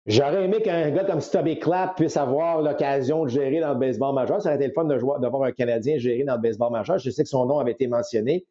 [0.06, 4.14] J'aurais aimé qu'un gars comme Stubby Clapp puisse avoir l'occasion de gérer dans le baseball
[4.14, 4.42] majeur.
[4.42, 6.98] Ça aurait été le fun d'avoir un Canadien gérer dans le baseball majeur.
[6.98, 8.44] Je sais que son nom avait été mentionné.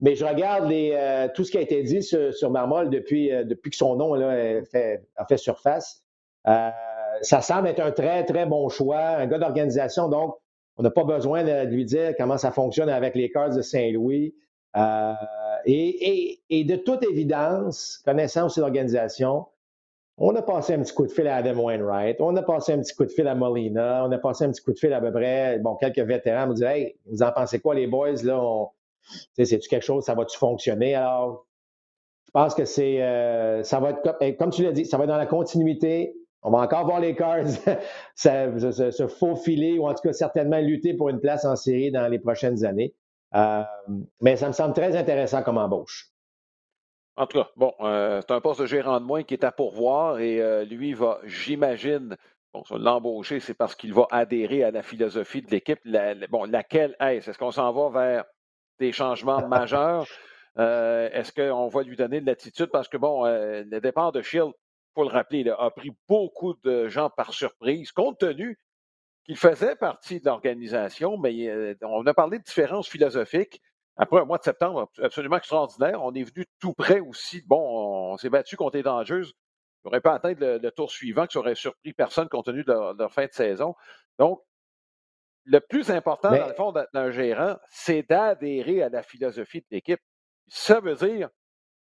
[0.00, 3.96] Mais je regarde euh, tout ce qui a été dit sur, Marmol depuis, que son
[3.96, 6.02] nom a, fait, surface.
[7.16, 10.08] Euh, ça semble être un très, très bon choix, un gars d'organisation.
[10.08, 10.36] Donc,
[10.76, 14.34] on n'a pas besoin de lui dire comment ça fonctionne avec les Cards de Saint-Louis.
[15.64, 19.46] Et, de toute évidence, connaissant aussi l'organisation,
[20.18, 22.80] on a passé un petit coup de fil à Adam Wainwright, on a passé un
[22.80, 25.00] petit coup de fil à Molina, on a passé un petit coup de fil à
[25.00, 28.22] peu près, bon, quelques vétérans me disent Hey, vous en pensez quoi, les boys?
[28.22, 28.66] Là,
[29.34, 30.94] c'est-tu quelque chose, ça va-tu fonctionner?
[30.94, 31.46] Alors,
[32.26, 35.04] je pense que c'est, euh, ça va être, eh, comme, tu l'as dit, ça va
[35.04, 36.14] être dans la continuité.
[36.46, 37.48] On va encore voir les Cards
[38.14, 42.20] se, faufiler ou en tout cas certainement lutter pour une place en série dans les
[42.20, 42.94] prochaines années.
[43.34, 43.64] Euh,
[44.20, 46.08] mais ça me semble très intéressant comme embauche.
[47.16, 49.50] En tout cas, bon, euh, c'est un poste de gérant de moins qui est à
[49.50, 52.16] pourvoir et lui va, j'imagine,
[52.54, 55.80] bon, l'embaucher, c'est parce qu'il va adhérer à la philosophie de l'équipe.
[56.30, 57.30] bon, laquelle est-ce?
[57.30, 58.24] Est-ce qu'on s'en va vers
[58.78, 60.06] des changements majeurs?
[60.58, 62.70] Euh, est-ce qu'on va lui donner de l'attitude?
[62.72, 64.52] Parce que, bon, euh, le départ de Shield,
[64.96, 68.58] faut le rappeler, a pris beaucoup de gens par surprise, compte tenu
[69.26, 73.60] qu'il faisait partie de l'organisation, mais euh, on a parlé de différences philosophiques.
[73.98, 77.42] Après un mois de septembre absolument extraordinaire, on est venu tout près aussi.
[77.46, 79.32] Bon, on, s'est battu contre les Dangers.
[79.84, 83.12] On n'aurait pas atteint le, tour suivant, qui aurait surpris personne compte tenu de leur,
[83.12, 83.74] fin de saison.
[84.18, 84.40] Donc,
[85.44, 90.00] le plus important, dans le fond, d'un gérant, c'est d'adhérer à la philosophie de l'équipe.
[90.48, 91.28] Ça veut dire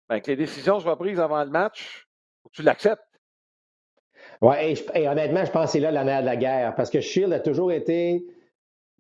[0.08, 2.09] ben, que les décisions soient prises avant le match, que
[2.53, 3.03] tu l'acceptes.
[4.42, 4.55] Oui,
[4.94, 7.32] et, honnêtement, je pense que c'est là la mère de la guerre, parce que Shield
[7.32, 8.24] a toujours été,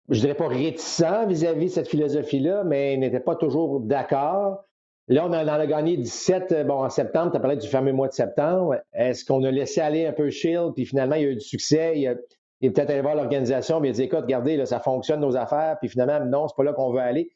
[0.08, 4.64] je dirais pas réticent vis-à-vis de cette philosophie-là, mais n'était pas toujours d'accord.
[5.08, 7.32] Là, on en a gagné 17 euh, bon, en septembre.
[7.32, 8.76] Tu as parlé du fameux mois de septembre.
[8.92, 11.40] Est-ce qu'on a laissé aller un peu Shield, puis finalement, il y a eu du
[11.40, 11.94] succès?
[11.96, 15.20] Il, est peut-être allé voir l'organisation, mais il a dit écoute, regardez, là, ça fonctionne
[15.20, 17.30] nos affaires, puis finalement, non, c'est pas là qu'on veut aller.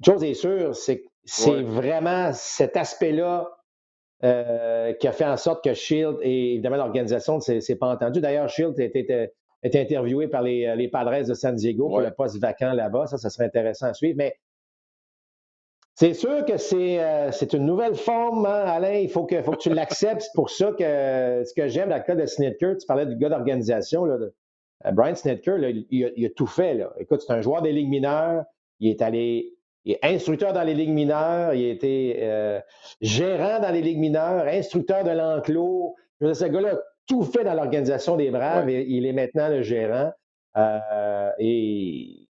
[0.00, 3.48] Une chose est sûre, c'est que c'est vraiment cet aspect-là
[4.22, 8.20] euh, qui a fait en sorte que Shield et évidemment l'organisation ne s'est pas entendu.
[8.20, 9.30] D'ailleurs, Shield a été,
[9.62, 13.06] interviewé par les, les, Padres de San Diego pour le poste vacant là-bas.
[13.06, 14.16] Ça, ça serait intéressant à suivre.
[14.16, 14.36] Mais
[16.00, 18.94] c'est sûr que c'est euh, une nouvelle forme, hein, Alain.
[18.94, 20.22] Il faut que, faut que tu l'acceptes.
[20.22, 23.16] C'est pour ça que ce que j'aime dans le cas de Snitker, tu parlais du
[23.16, 24.06] gars d'organisation.
[24.06, 24.30] Euh,
[24.92, 25.58] Brian Snitker,
[25.90, 26.72] il, a, tout fait.
[26.72, 26.90] Là.
[26.98, 28.44] Écoute, c'est un joueur des ligues mineures.
[28.78, 29.52] Il est allé
[29.84, 32.60] il est instructeur dans les ligues mineures, il a été euh,
[33.00, 35.94] gérant dans les ligues mineures, instructeur de l'enclos.
[36.20, 40.12] Ce gars-là a tout fait dans l'organisation des Braves et il est maintenant le gérant.
[40.56, 42.28] Euh, et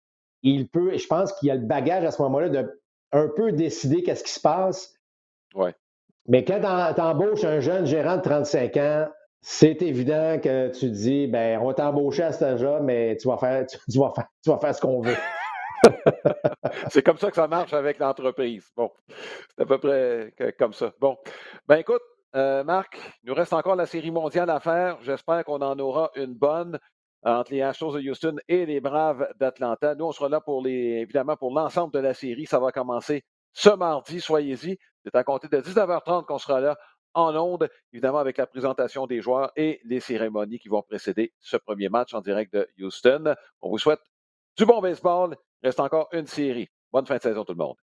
[0.43, 2.81] il peut, je pense qu'il a le bagage à ce moment-là de
[3.13, 4.95] un peu décider qu'est-ce qui se passe.
[5.55, 5.75] Ouais.
[6.29, 6.61] Mais quand
[6.95, 9.09] tu embauches un jeune gérant de 35 ans,
[9.43, 13.37] c'est évident que tu dis, ben, on va t'embaucher à cet âge-là, mais tu vas
[13.37, 15.17] faire, tu vas faire, tu vas faire ce qu'on veut.
[16.91, 18.71] c'est comme ça que ça marche avec l'entreprise.
[18.77, 20.93] Bon, c'est à peu près comme ça.
[21.01, 21.17] Bon,
[21.67, 22.03] ben écoute,
[22.35, 24.99] euh, Marc, il nous reste encore la série mondiale à faire.
[25.03, 26.79] J'espère qu'on en aura une bonne
[27.25, 29.95] entre les Astros de Houston et les Braves d'Atlanta.
[29.95, 32.47] Nous, on sera là pour les, évidemment pour l'ensemble de la série.
[32.47, 34.79] Ça va commencer ce mardi, soyez-y.
[35.05, 36.77] C'est à compter de 19h30 qu'on sera là
[37.15, 41.59] en ondes, évidemment avec la présentation des joueurs et les cérémonies qui vont précéder ce
[41.59, 43.35] premier match en direct de Houston.
[43.61, 44.01] On vous souhaite
[44.57, 46.69] du bon baseball Reste encore une série.
[46.93, 47.77] Bonne fin de saison tout le monde.